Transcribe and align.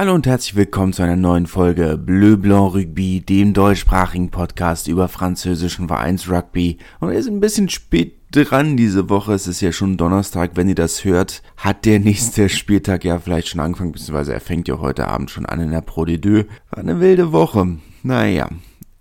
Hallo 0.00 0.14
und 0.14 0.26
herzlich 0.26 0.56
willkommen 0.56 0.94
zu 0.94 1.02
einer 1.02 1.14
neuen 1.14 1.46
Folge 1.46 1.98
Bleu 1.98 2.38
Blanc 2.38 2.74
Rugby, 2.74 3.20
dem 3.20 3.52
deutschsprachigen 3.52 4.30
Podcast 4.30 4.88
über 4.88 5.08
französischen 5.08 5.88
Vereinsrugby. 5.88 6.78
Und 7.00 7.10
er 7.10 7.18
ist 7.18 7.28
ein 7.28 7.40
bisschen 7.40 7.68
spät 7.68 8.14
dran 8.30 8.78
diese 8.78 9.10
Woche. 9.10 9.34
Es 9.34 9.46
ist 9.46 9.60
ja 9.60 9.72
schon 9.72 9.98
Donnerstag, 9.98 10.52
wenn 10.54 10.70
ihr 10.70 10.74
das 10.74 11.04
hört. 11.04 11.42
Hat 11.58 11.84
der 11.84 12.00
nächste 12.00 12.48
Spieltag 12.48 13.04
ja 13.04 13.18
vielleicht 13.18 13.48
schon 13.48 13.60
angefangen, 13.60 13.92
beziehungsweise 13.92 14.32
er 14.32 14.40
fängt 14.40 14.68
ja 14.68 14.78
heute 14.78 15.06
Abend 15.06 15.30
schon 15.30 15.44
an 15.44 15.60
in 15.60 15.70
der 15.70 15.82
Pro 15.82 16.06
de 16.06 16.16
Deux. 16.16 16.46
War 16.70 16.78
eine 16.78 16.98
wilde 17.00 17.30
Woche. 17.32 17.76
Naja, 18.02 18.48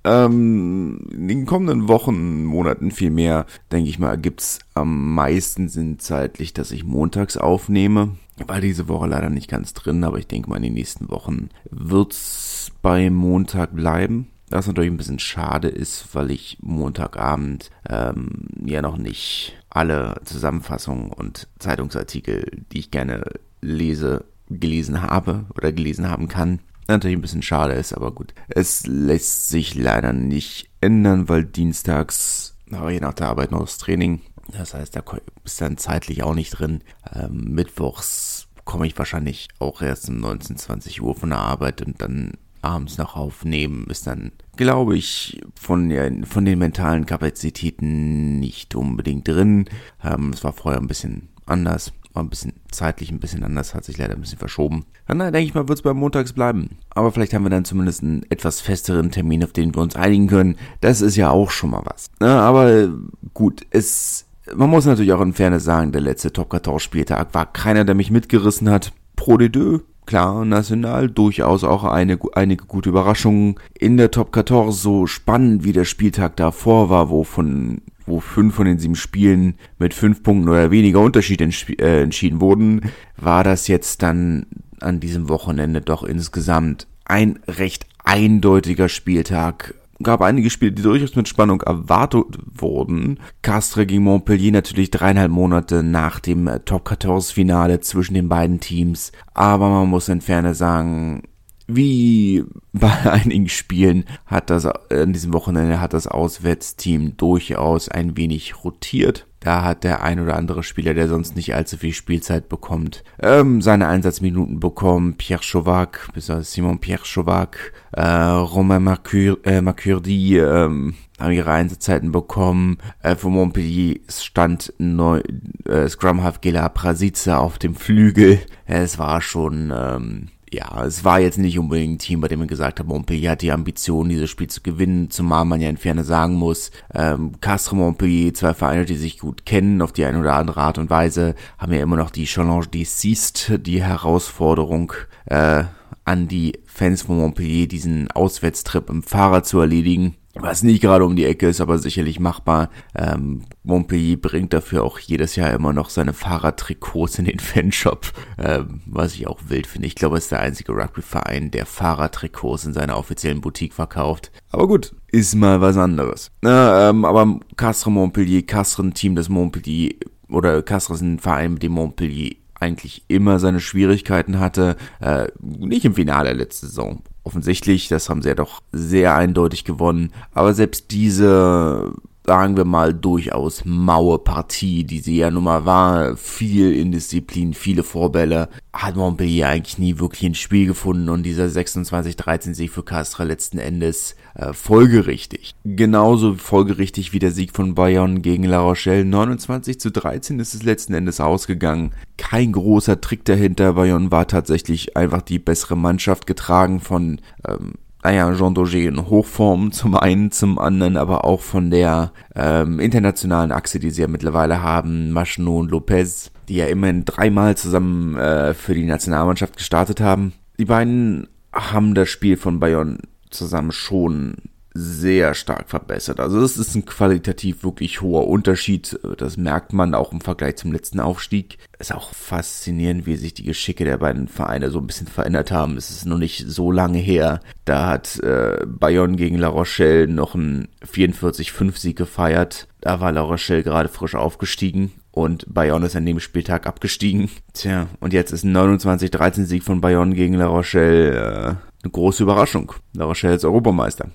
ähm, 0.03 1.07
in 1.11 1.27
den 1.27 1.45
kommenden 1.45 1.87
Wochen, 1.87 2.45
Monaten 2.45 2.91
vielmehr, 2.91 3.45
denke 3.71 3.89
ich 3.89 3.99
mal, 3.99 4.17
gibt's 4.17 4.59
am 4.73 5.13
meisten 5.13 5.67
Sinn 5.67 5.99
zeitlich, 5.99 6.53
dass 6.53 6.71
ich 6.71 6.85
montags 6.85 7.37
aufnehme. 7.37 8.15
War 8.47 8.61
diese 8.61 8.87
Woche 8.87 9.07
leider 9.07 9.29
nicht 9.29 9.49
ganz 9.49 9.73
drin, 9.73 10.03
aber 10.03 10.17
ich 10.17 10.27
denke 10.27 10.49
mal, 10.49 10.57
in 10.57 10.63
den 10.63 10.73
nächsten 10.73 11.09
Wochen 11.09 11.49
wird's 11.69 12.71
bei 12.81 13.09
Montag 13.09 13.75
bleiben. 13.75 14.29
Was 14.49 14.65
natürlich 14.65 14.89
ein 14.89 14.97
bisschen 14.97 15.19
schade 15.19 15.67
ist, 15.67 16.07
weil 16.13 16.31
ich 16.31 16.57
Montagabend 16.61 17.69
ähm, 17.87 18.47
ja 18.65 18.81
noch 18.81 18.97
nicht 18.97 19.57
alle 19.69 20.21
Zusammenfassungen 20.23 21.11
und 21.11 21.47
Zeitungsartikel, 21.59 22.63
die 22.71 22.79
ich 22.79 22.89
gerne 22.89 23.23
lese, 23.61 24.25
gelesen 24.49 25.03
habe 25.03 25.45
oder 25.55 25.71
gelesen 25.71 26.09
haben 26.09 26.29
kann 26.29 26.59
natürlich 26.89 27.17
ein 27.17 27.21
bisschen 27.21 27.41
schade 27.41 27.73
ist, 27.73 27.93
aber 27.93 28.11
gut. 28.11 28.33
Es 28.47 28.85
lässt 28.85 29.49
sich 29.49 29.75
leider 29.75 30.13
nicht 30.13 30.69
ändern, 30.81 31.29
weil 31.29 31.45
dienstags 31.45 32.55
ich 32.89 33.01
nach 33.01 33.13
der 33.13 33.29
Arbeit 33.29 33.51
noch 33.51 33.61
das 33.61 33.77
Training. 33.77 34.21
Das 34.51 34.73
heißt, 34.73 34.95
da 34.95 35.03
ist 35.43 35.61
dann 35.61 35.77
zeitlich 35.77 36.23
auch 36.23 36.35
nicht 36.35 36.51
drin. 36.51 36.83
Ähm, 37.13 37.53
mittwochs 37.53 38.47
komme 38.63 38.87
ich 38.87 38.97
wahrscheinlich 38.97 39.47
auch 39.59 39.81
erst 39.81 40.09
um 40.09 40.19
19, 40.19 40.57
20 40.57 41.01
Uhr 41.01 41.15
von 41.15 41.29
der 41.29 41.39
Arbeit 41.39 41.81
und 41.81 42.01
dann 42.01 42.33
abends 42.61 42.97
noch 42.97 43.15
aufnehmen 43.15 43.87
ist 43.89 44.05
dann, 44.05 44.31
glaube 44.57 44.97
ich, 44.97 45.41
von, 45.55 45.89
ja, 45.89 46.09
von 46.25 46.45
den 46.45 46.59
mentalen 46.59 47.05
Kapazitäten 47.05 48.39
nicht 48.39 48.75
unbedingt 48.75 49.27
drin. 49.27 49.65
Ähm, 50.03 50.31
es 50.33 50.43
war 50.43 50.53
vorher 50.53 50.79
ein 50.79 50.87
bisschen 50.87 51.29
anders. 51.45 51.93
War 52.13 52.23
ein 52.23 52.29
bisschen 52.29 52.53
zeitlich 52.71 53.11
ein 53.11 53.19
bisschen 53.19 53.43
anders, 53.43 53.75
hat 53.75 53.85
sich 53.85 53.97
leider 53.97 54.15
ein 54.15 54.21
bisschen 54.21 54.39
verschoben. 54.39 54.85
Dann 55.07 55.19
denke 55.19 55.39
ich 55.39 55.53
mal, 55.53 55.67
wird 55.67 55.77
es 55.77 55.83
bei 55.83 55.93
montags 55.93 56.33
bleiben. 56.33 56.77
Aber 56.89 57.11
vielleicht 57.11 57.33
haben 57.33 57.43
wir 57.43 57.49
dann 57.49 57.65
zumindest 57.65 58.03
einen 58.03 58.23
etwas 58.29 58.61
festeren 58.61 59.11
Termin, 59.11 59.43
auf 59.43 59.53
den 59.53 59.75
wir 59.75 59.81
uns 59.81 59.95
einigen 59.95 60.27
können. 60.27 60.55
Das 60.81 61.01
ist 61.01 61.15
ja 61.15 61.29
auch 61.29 61.51
schon 61.51 61.69
mal 61.71 61.83
was. 61.85 62.09
Ja, 62.19 62.39
aber 62.39 62.89
gut, 63.33 63.65
es, 63.69 64.25
man 64.55 64.69
muss 64.69 64.85
natürlich 64.85 65.13
auch 65.13 65.21
in 65.21 65.33
Fairness 65.33 65.63
sagen, 65.63 65.91
der 65.91 66.01
letzte 66.01 66.33
Top 66.33 66.51
14 66.51 66.79
Spieltag 66.79 67.33
war 67.33 67.51
keiner, 67.51 67.85
der 67.85 67.95
mich 67.95 68.11
mitgerissen 68.11 68.69
hat. 68.69 68.91
Pro 69.15 69.37
de 69.37 69.49
deux, 69.49 69.81
klar, 70.09 70.43
national 70.45 71.07
durchaus 71.07 71.63
auch 71.63 71.83
eine, 71.83 72.17
einige 72.33 72.65
gute 72.65 72.89
Überraschungen 72.89 73.55
in 73.77 73.97
der 73.97 74.09
Top 74.09 74.33
14, 74.33 74.71
so 74.71 75.05
spannend 75.05 75.63
wie 75.63 75.73
der 75.73 75.85
Spieltag 75.85 76.35
davor 76.37 76.89
war, 76.89 77.11
wo 77.11 77.23
von 77.23 77.81
wo 78.09 78.19
fünf 78.19 78.55
von 78.55 78.65
den 78.65 78.79
sieben 78.79 78.95
Spielen 78.95 79.55
mit 79.77 79.93
fünf 79.93 80.23
Punkten 80.23 80.49
oder 80.49 80.71
weniger 80.71 80.99
Unterschied 80.99 81.41
äh, 81.41 82.01
entschieden 82.01 82.41
wurden, 82.41 82.81
war 83.17 83.43
das 83.43 83.67
jetzt 83.67 84.01
dann 84.03 84.45
an 84.81 84.99
diesem 84.99 85.29
Wochenende 85.29 85.81
doch 85.81 86.03
insgesamt 86.03 86.87
ein 87.05 87.39
recht 87.47 87.85
eindeutiger 88.03 88.89
Spieltag. 88.89 89.75
Gab 90.01 90.21
einige 90.21 90.49
Spiele, 90.49 90.71
die 90.71 90.81
durchaus 90.81 91.17
mit 91.17 91.27
Spannung 91.27 91.61
erwartet 91.61 92.37
wurden. 92.55 93.19
Castres 93.41 93.85
gegen 93.85 94.03
Montpellier 94.03 94.53
natürlich 94.53 94.91
dreieinhalb 94.91 95.29
Monate 95.29 95.83
nach 95.83 96.21
dem 96.21 96.49
Top 96.63 96.87
14 96.87 97.33
Finale 97.33 97.81
zwischen 97.81 98.13
den 98.13 98.29
beiden 98.29 98.61
Teams. 98.61 99.11
Aber 99.33 99.67
man 99.69 99.89
muss 99.89 100.07
in 100.07 100.21
Ferne 100.21 100.55
sagen, 100.55 101.23
wie 101.69 102.43
bei 102.73 102.89
einigen 103.11 103.49
Spielen 103.49 104.05
hat 104.25 104.49
das 104.49 104.65
an 104.65 105.13
diesem 105.13 105.33
Wochenende 105.33 105.79
hat 105.79 105.93
das 105.93 106.07
Auswärtsteam 106.07 107.15
durchaus 107.17 107.89
ein 107.89 108.17
wenig 108.17 108.63
rotiert. 108.63 109.25
Da 109.39 109.63
hat 109.63 109.85
der 109.85 110.03
ein 110.03 110.19
oder 110.19 110.35
andere 110.35 110.63
Spieler, 110.63 110.93
der 110.93 111.07
sonst 111.07 111.37
nicht 111.37 111.55
allzu 111.55 111.77
viel 111.77 111.93
Spielzeit 111.93 112.49
bekommt, 112.49 113.05
ähm, 113.21 113.61
seine 113.61 113.87
Einsatzminuten 113.87 114.59
bekommen. 114.59 115.15
Pierre 115.15 115.41
Chauvac, 115.41 116.09
Simon 116.41 116.79
Pierre 116.79 117.05
Chauvac, 117.05 117.71
äh, 117.93 118.03
Romain 118.03 118.83
Marcur, 118.83 119.39
äh, 119.45 119.61
Marcurdi, 119.61 120.39
ähm, 120.39 120.95
haben 121.19 121.31
ihre 121.31 121.51
Einsatzzeiten 121.51 122.11
bekommen. 122.11 122.79
Äh, 123.01 123.15
für 123.15 123.29
Montpellier 123.29 123.99
stand 124.09 124.73
neu, 124.77 125.21
äh, 125.65 125.87
Scrum 125.87 126.21
Half 126.21 126.41
Gela 126.41 126.67
Prasice 126.67 127.29
auf 127.29 127.57
dem 127.57 127.75
Flügel. 127.75 128.39
Es 128.65 128.99
war 128.99 129.21
schon, 129.21 129.73
ähm, 129.75 130.27
ja, 130.51 130.83
es 130.83 131.03
war 131.03 131.19
jetzt 131.19 131.37
nicht 131.37 131.59
unbedingt 131.59 131.95
ein 131.95 131.99
Team, 131.99 132.21
bei 132.21 132.27
dem 132.27 132.39
man 132.39 132.47
gesagt 132.47 132.79
hat, 132.79 132.87
Montpellier 132.87 133.31
hat 133.31 133.41
die 133.41 133.51
Ambition, 133.51 134.09
dieses 134.09 134.29
Spiel 134.29 134.47
zu 134.47 134.61
gewinnen, 134.61 135.09
zumal 135.11 135.45
man 135.45 135.61
ja 135.61 135.69
in 135.69 135.77
Ferne 135.77 136.03
sagen 136.03 136.33
muss, 136.33 136.71
ähm, 136.93 137.39
Castres 137.39 137.73
Montpellier, 137.73 138.33
zwei 138.33 138.53
Vereine, 138.53 138.85
die 138.85 138.95
sich 138.95 139.19
gut 139.19 139.45
kennen, 139.45 139.81
auf 139.81 139.91
die 139.91 140.05
eine 140.05 140.19
oder 140.19 140.35
andere 140.35 140.61
Art 140.61 140.77
und 140.77 140.89
Weise, 140.89 141.35
haben 141.57 141.73
ja 141.73 141.81
immer 141.81 141.97
noch 141.97 142.09
die 142.09 142.25
Challenge 142.25 142.65
Desist, 142.67 143.51
die 143.59 143.83
Herausforderung, 143.83 144.93
äh, 145.25 145.63
an 146.05 146.27
die 146.27 146.57
Fans 146.65 147.03
von 147.03 147.17
Montpellier, 147.17 147.67
diesen 147.67 148.09
Auswärtstrip 148.09 148.89
im 148.89 149.03
Fahrrad 149.03 149.45
zu 149.45 149.59
erledigen 149.59 150.15
was 150.35 150.63
nicht 150.63 150.81
gerade 150.81 151.05
um 151.05 151.15
die 151.15 151.25
Ecke 151.25 151.47
ist, 151.47 151.61
aber 151.61 151.77
sicherlich 151.77 152.19
machbar. 152.19 152.69
Ähm, 152.95 153.43
Montpellier 153.63 154.17
bringt 154.17 154.53
dafür 154.53 154.83
auch 154.83 154.99
jedes 154.99 155.35
Jahr 155.35 155.51
immer 155.51 155.73
noch 155.73 155.89
seine 155.89 156.13
Fahrradtrikots 156.13 157.19
in 157.19 157.25
den 157.25 157.39
Fanshop, 157.39 158.11
ähm, 158.37 158.81
was 158.85 159.15
ich 159.15 159.27
auch 159.27 159.39
wild 159.47 159.67
finde. 159.67 159.87
Ich 159.87 159.95
glaube, 159.95 160.17
es 160.17 160.25
ist 160.25 160.31
der 160.31 160.41
einzige 160.41 160.73
Rugby-Verein, 160.73 161.51
der 161.51 161.65
Fahrradtrikots 161.65 162.65
in 162.65 162.73
seiner 162.73 162.97
offiziellen 162.97 163.41
Boutique 163.41 163.73
verkauft. 163.73 164.31
Aber 164.51 164.67
gut, 164.67 164.95
ist 165.11 165.35
mal 165.35 165.61
was 165.61 165.77
anderes. 165.77 166.31
Na, 166.41 166.89
ähm, 166.89 167.05
aber 167.05 167.39
Castres 167.55 167.91
Montpellier, 167.91 168.43
Castres 168.43 168.85
ein 168.85 168.93
Team 168.93 169.15
des 169.15 169.29
Montpellier, 169.29 169.95
oder 170.29 170.61
Castres 170.61 171.01
ein 171.01 171.19
Verein, 171.19 171.53
mit 171.53 171.63
dem 171.63 171.71
Montpellier 171.73 172.35
eigentlich 172.59 173.05
immer 173.07 173.39
seine 173.39 173.59
Schwierigkeiten 173.59 174.39
hatte. 174.39 174.75
Äh, 174.99 175.27
nicht 175.39 175.85
im 175.85 175.95
Finale 175.95 176.33
letzte 176.33 176.67
Saison. 176.67 177.01
Offensichtlich, 177.29 177.89
das 177.89 178.09
haben 178.09 178.23
sie 178.23 178.29
ja 178.29 178.33
doch 178.33 178.63
sehr 178.71 179.15
eindeutig 179.15 179.63
gewonnen. 179.63 180.13
Aber 180.33 180.55
selbst 180.55 180.89
diese 180.89 181.93
sagen 182.25 182.57
wir 182.57 182.65
mal, 182.65 182.93
durchaus 182.93 183.63
maue 183.65 184.19
Partie, 184.19 184.83
die 184.83 184.99
sie 184.99 185.17
ja 185.17 185.31
nun 185.31 185.45
mal 185.45 185.65
war. 185.65 186.15
Viel 186.15 186.73
Indisziplin, 186.73 187.53
viele 187.53 187.83
Vorbälle. 187.83 188.49
Hat 188.71 188.95
Montpellier 188.95 189.47
eigentlich 189.47 189.79
nie 189.79 189.99
wirklich 189.99 190.23
ins 190.23 190.37
Spiel 190.37 190.67
gefunden 190.67 191.09
und 191.09 191.23
dieser 191.23 191.45
26-13 191.45 192.53
Sieg 192.53 192.71
für 192.71 192.83
Castra 192.83 193.23
letzten 193.23 193.57
Endes 193.57 194.15
äh, 194.35 194.53
folgerichtig. 194.53 195.55
Genauso 195.63 196.35
folgerichtig 196.35 197.13
wie 197.13 197.19
der 197.19 197.31
Sieg 197.31 197.55
von 197.55 197.73
Bayern 197.73 198.21
gegen 198.21 198.43
La 198.43 198.59
Rochelle. 198.59 199.05
29 199.05 199.79
zu 199.79 199.91
13 199.91 200.39
ist 200.39 200.53
es 200.53 200.63
letzten 200.63 200.93
Endes 200.93 201.19
ausgegangen. 201.19 201.93
Kein 202.17 202.51
großer 202.51 203.01
Trick 203.01 203.25
dahinter. 203.25 203.73
Bayern 203.73 204.11
war 204.11 204.27
tatsächlich 204.27 204.95
einfach 204.95 205.23
die 205.23 205.39
bessere 205.39 205.75
Mannschaft 205.75 206.27
getragen 206.27 206.79
von 206.79 207.21
ähm, 207.47 207.73
naja, 208.03 208.33
Jean 208.33 208.55
Daugé 208.55 208.87
in 208.87 209.09
Hochform 209.09 209.71
zum 209.71 209.95
einen, 209.95 210.31
zum 210.31 210.57
anderen 210.57 210.97
aber 210.97 211.25
auch 211.25 211.41
von 211.41 211.69
der 211.69 212.11
ähm, 212.35 212.79
internationalen 212.79 213.51
Achse, 213.51 213.79
die 213.79 213.89
sie 213.89 214.01
ja 214.01 214.07
mittlerweile 214.07 214.63
haben, 214.63 215.11
Maschno 215.11 215.59
und 215.59 215.71
Lopez, 215.71 216.31
die 216.47 216.55
ja 216.55 216.65
immerhin 216.65 217.05
dreimal 217.05 217.57
zusammen 217.57 218.15
äh, 218.17 218.53
für 218.53 218.73
die 218.73 218.85
Nationalmannschaft 218.85 219.57
gestartet 219.57 219.99
haben. 219.99 220.33
Die 220.57 220.65
beiden 220.65 221.27
haben 221.53 221.93
das 221.93 222.09
Spiel 222.09 222.37
von 222.37 222.59
Bayern 222.59 222.99
zusammen 223.29 223.71
schon 223.71 224.35
sehr 224.73 225.33
stark 225.33 225.69
verbessert. 225.69 226.19
Also 226.19 226.39
das 226.39 226.57
ist 226.57 226.75
ein 226.75 226.85
qualitativ 226.85 227.63
wirklich 227.63 228.01
hoher 228.01 228.27
Unterschied. 228.27 228.99
Das 229.17 229.37
merkt 229.37 229.73
man 229.73 229.95
auch 229.95 230.11
im 230.11 230.21
Vergleich 230.21 230.57
zum 230.57 230.71
letzten 230.71 230.99
Aufstieg. 230.99 231.57
Ist 231.79 231.93
auch 231.93 232.13
faszinierend, 232.13 233.05
wie 233.05 233.15
sich 233.15 233.33
die 233.33 233.43
Geschicke 233.43 233.83
der 233.83 233.97
beiden 233.97 234.27
Vereine 234.27 234.69
so 234.69 234.79
ein 234.79 234.87
bisschen 234.87 235.07
verändert 235.07 235.51
haben. 235.51 235.75
Es 235.77 235.89
ist 235.89 236.05
noch 236.05 236.17
nicht 236.17 236.45
so 236.47 236.71
lange 236.71 236.99
her. 236.99 237.39
Da 237.65 237.87
hat 237.87 238.19
äh, 238.19 238.65
Bayonne 238.65 239.15
gegen 239.15 239.37
La 239.37 239.47
Rochelle 239.47 240.07
noch 240.07 240.35
einen 240.35 240.67
44-5-Sieg 240.85 241.97
gefeiert. 241.97 242.67
Da 242.81 242.99
war 242.99 243.11
La 243.11 243.21
Rochelle 243.21 243.63
gerade 243.63 243.89
frisch 243.89 244.15
aufgestiegen 244.15 244.91
und 245.11 245.51
Bayonne 245.51 245.87
ist 245.87 245.95
an 245.95 246.05
dem 246.05 246.19
Spieltag 246.19 246.67
abgestiegen. 246.67 247.29
Tja, 247.53 247.87
und 247.99 248.13
jetzt 248.13 248.31
ist 248.31 248.43
ein 248.43 248.55
29-13 248.55 249.45
Sieg 249.45 249.63
von 249.63 249.81
Bayonne 249.81 250.15
gegen 250.15 250.35
La 250.35 250.47
Rochelle 250.47 251.11
äh, 251.11 251.45
eine 251.83 251.91
große 251.91 252.23
Überraschung. 252.23 252.73
La 252.93 253.05
Rochelle 253.05 253.35
ist 253.35 253.45
Europameister 253.45 254.09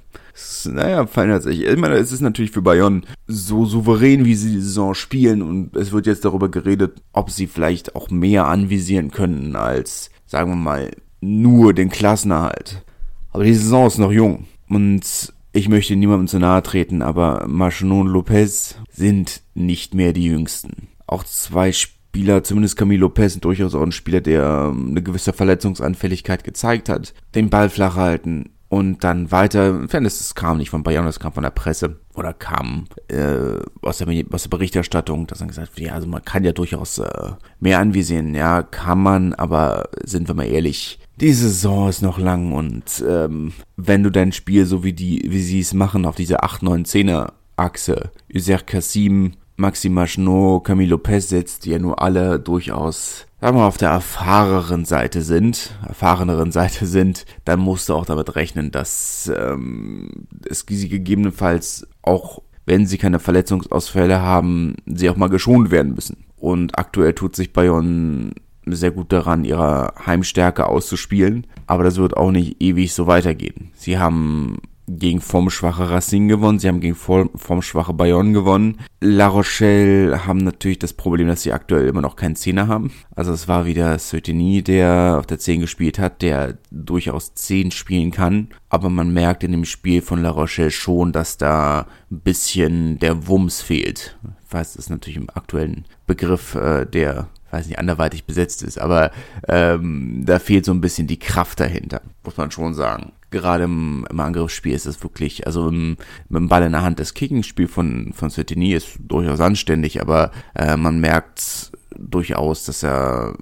naja, 0.67 1.07
verändert 1.07 1.43
sich. 1.43 1.63
Ich 1.63 1.77
meine, 1.77 1.95
es 1.95 2.13
ist 2.13 2.21
natürlich 2.21 2.51
für 2.51 2.63
Bayonne 2.63 3.03
so 3.27 3.65
souverän, 3.65 4.25
wie 4.25 4.35
sie 4.35 4.53
die 4.53 4.61
Saison 4.61 4.95
spielen 4.95 5.43
und 5.43 5.77
es 5.77 5.93
wird 5.93 6.07
jetzt 6.07 6.25
darüber 6.25 6.49
geredet, 6.49 7.03
ob 7.13 7.31
sie 7.31 7.47
vielleicht 7.47 7.95
auch 7.97 8.11
mehr 8.11 8.47
anvisieren 8.47 9.11
können 9.11 9.57
als, 9.57 10.11
sagen 10.27 10.51
wir 10.51 10.57
mal, 10.57 10.91
nur 11.21 11.73
den 11.73 11.89
Klassenerhalt. 11.89 12.85
Aber 13.33 13.45
die 13.45 13.55
Saison 13.55 13.87
ist 13.87 13.99
noch 13.99 14.13
jung 14.13 14.47
und 14.69 15.33
ich 15.53 15.69
möchte 15.69 15.95
niemandem 15.95 16.27
zu 16.27 16.39
nahe 16.39 16.63
treten, 16.63 17.03
aber 17.03 17.47
Machinon 17.47 18.09
und 18.09 18.13
Lopez 18.13 18.77
sind 18.91 19.43
nicht 19.55 19.95
mehr 19.95 20.13
die 20.13 20.25
jüngsten. 20.25 20.89
Auch 21.07 21.23
zwei 21.25 21.71
Spiele 21.71 21.95
Spieler, 22.15 22.45
zumindest 22.45 22.77
Camilo 22.77 23.09
Lopez, 23.09 23.41
durchaus 23.41 23.75
auch 23.75 23.83
ein 23.83 23.91
Spieler, 23.91 24.21
der 24.21 24.71
ähm, 24.71 24.91
eine 24.91 25.03
gewisse 25.03 25.33
Verletzungsanfälligkeit 25.33 26.45
gezeigt 26.45 26.89
hat. 26.89 27.13
Den 27.35 27.51
Ball 27.51 27.69
flach 27.69 27.97
halten, 27.97 28.51
und 28.75 29.05
dann 29.05 29.31
weiter, 29.31 29.87
das 29.87 30.35
kam 30.35 30.59
nicht 30.59 30.71
von 30.71 30.83
Bayern, 30.83 31.05
das 31.05 31.21
kam 31.21 31.33
von 31.33 31.45
der 31.45 31.51
Presse 31.51 32.01
oder 32.15 32.33
kam 32.33 32.87
äh, 33.07 33.61
aus, 33.83 33.99
der, 33.99 34.09
aus 34.33 34.43
der 34.43 34.51
Berichterstattung, 34.51 35.29
dass 35.29 35.39
dann 35.39 35.47
gesagt 35.47 35.77
wird, 35.77 35.87
ja, 35.87 35.95
also 35.95 36.09
man 36.09 36.25
kann 36.25 36.43
ja 36.43 36.51
durchaus 36.51 36.99
äh, 36.99 37.33
mehr 37.61 37.79
anvisieren, 37.79 38.35
ja, 38.35 38.65
kann 38.65 39.01
man, 39.01 39.33
aber 39.33 39.91
sind 40.03 40.27
wir 40.27 40.35
mal 40.35 40.49
ehrlich, 40.49 40.99
die 41.21 41.33
Saison 41.33 41.89
ist 41.89 42.03
noch 42.03 42.19
lang 42.19 42.51
und 42.51 43.05
ähm, 43.09 43.53
wenn 43.77 44.03
du 44.03 44.11
dein 44.11 44.33
Spiel 44.33 44.67
so 44.67 44.83
wie 44.83 44.93
die, 44.93 45.23
wie 45.29 45.43
sie 45.43 45.61
es 45.61 45.73
machen, 45.73 46.05
auf 46.05 46.17
diese 46.17 46.43
8, 46.43 46.65
9, 46.65 46.85
10er 46.85 47.31
Achse, 47.55 48.11
Uzer 48.35 48.59
Kassim, 48.59 49.35
Maxim 49.57 49.95
Machnot, 49.95 50.65
Camilo 50.65 50.97
Lopez 50.97 51.29
setzt, 51.29 51.65
die 51.65 51.71
ja 51.71 51.79
nur 51.79 52.03
alle 52.03 52.41
durchaus 52.41 53.27
sagen 53.45 53.59
wir, 53.59 53.67
auf 53.67 53.77
der 53.77 53.91
erfahreneren 53.91 54.87
Seite 54.87 55.21
sind, 55.21 55.77
erfahreneren 55.87 56.51
Seite 56.51 56.87
sind, 56.87 57.27
dann 57.45 57.61
musst 57.61 57.91
du 57.91 57.95
auch 57.95 58.07
damit 58.07 58.37
rechnen, 58.37 58.71
dass 58.71 59.31
ähm, 59.37 60.09
es 60.49 60.65
sie 60.67 60.89
gegebenenfalls 60.89 61.87
auch, 62.01 62.41
wenn 62.65 62.87
sie 62.87 62.97
keine 62.97 63.19
Verletzungsausfälle 63.19 64.23
haben, 64.23 64.77
sie 64.87 65.11
auch 65.11 65.17
mal 65.17 65.29
geschont 65.29 65.71
werden 65.71 65.95
müssen. 65.95 66.25
Und 66.37 66.79
aktuell 66.79 67.13
tut 67.13 67.37
sich 67.37 67.53
Bayern 67.53 68.33
sehr 68.65 68.93
gut 68.93 69.13
daran, 69.13 69.45
ihre 69.45 69.93
Heimstärke 70.07 70.67
auszuspielen, 70.67 71.47
aber 71.67 71.85
das 71.85 71.99
wird 71.99 72.17
auch 72.17 72.31
nicht 72.31 72.63
ewig 72.63 72.95
so 72.95 73.07
weitergehen. 73.07 73.73
Sie 73.75 73.99
haben 73.99 74.57
gegen 74.87 75.21
formschwache 75.21 75.91
Racing 75.91 76.29
gewonnen, 76.29 76.59
sie 76.59 76.69
haben 76.69 76.81
gegen 76.81 76.95
formschwache 76.95 77.95
Bayonne 77.95 78.33
gewonnen. 78.33 78.81
La 79.01 79.29
Rochelle 79.29 80.27
haben 80.27 80.39
natürlich 80.39 80.79
das 80.79 80.93
Problem, 80.93 81.29
dass 81.29 81.43
sie 81.43 81.53
aktuell 81.53 81.87
immer 81.87 82.03
noch 82.03 82.17
keinen 82.17 82.37
Zehner 82.37 82.69
haben. 82.69 82.93
Also 83.15 83.33
es 83.33 83.49
war 83.49 83.67
wieder 83.67 83.99
Söteni, 83.99 84.63
der 84.63 85.17
auf 85.19 85.27
der 85.27 85.39
10 85.39 85.61
gespielt 85.61 85.99
hat, 85.99 86.23
der 86.23 86.59
durchaus 86.71 87.35
10 87.35 87.71
spielen 87.71 88.11
kann. 88.11 88.49
Aber 88.69 88.91
man 88.91 89.13
merkt 89.13 89.45
in 89.45 89.53
dem 89.53 89.65
Spiel 89.65 90.03
von 90.03 90.23
La 90.23 90.31
Rochelle 90.31 90.71
schon, 90.71 91.13
dass 91.13 91.39
da 91.39 91.87
ein 92.11 92.21
bisschen 92.21 92.99
der 92.99 93.27
Wumms 93.27 93.63
fehlt. 93.63 94.19
Ich 94.47 94.53
weiß, 94.53 94.75
das 94.75 94.85
ist 94.85 94.91
natürlich 94.91 95.17
im 95.17 95.31
aktuellen 95.31 95.85
Begriff, 96.07 96.55
äh, 96.55 96.85
der 96.85 97.29
weiß 97.51 97.69
nicht, 97.69 97.79
anderweitig 97.79 98.25
besetzt 98.25 98.65
ist, 98.65 98.79
aber 98.79 99.13
ähm, 99.47 100.25
da 100.27 100.41
fehlt 100.41 100.65
so 100.65 100.73
ein 100.73 100.81
bisschen 100.81 101.07
die 101.07 101.21
Kraft 101.21 101.61
dahinter, 101.61 102.03
muss 102.25 102.37
man 102.37 102.51
schon 102.51 102.75
sagen 102.75 103.13
gerade 103.35 103.65
im, 103.65 104.07
im 104.09 104.21
Angriffsspiel 104.21 104.73
ist 104.73 104.87
es 104.87 105.03
wirklich, 105.03 105.47
also 105.47 105.69
im, 105.69 105.97
mit 106.29 106.41
dem 106.41 106.49
Ball 106.49 106.63
in 106.63 106.73
der 106.73 106.83
Hand, 106.83 106.99
das 106.99 107.13
Kickingspiel 107.13 107.69
von, 107.69 108.13
von 108.15 108.31
Cetini 108.31 108.73
ist 108.73 108.99
durchaus 108.99 109.41
anständig, 109.41 110.01
aber 110.01 110.31
äh, 110.55 110.77
man 110.77 111.01
merkt 111.01 111.73
durchaus, 111.99 112.65
dass 112.65 112.83
er 112.83 113.37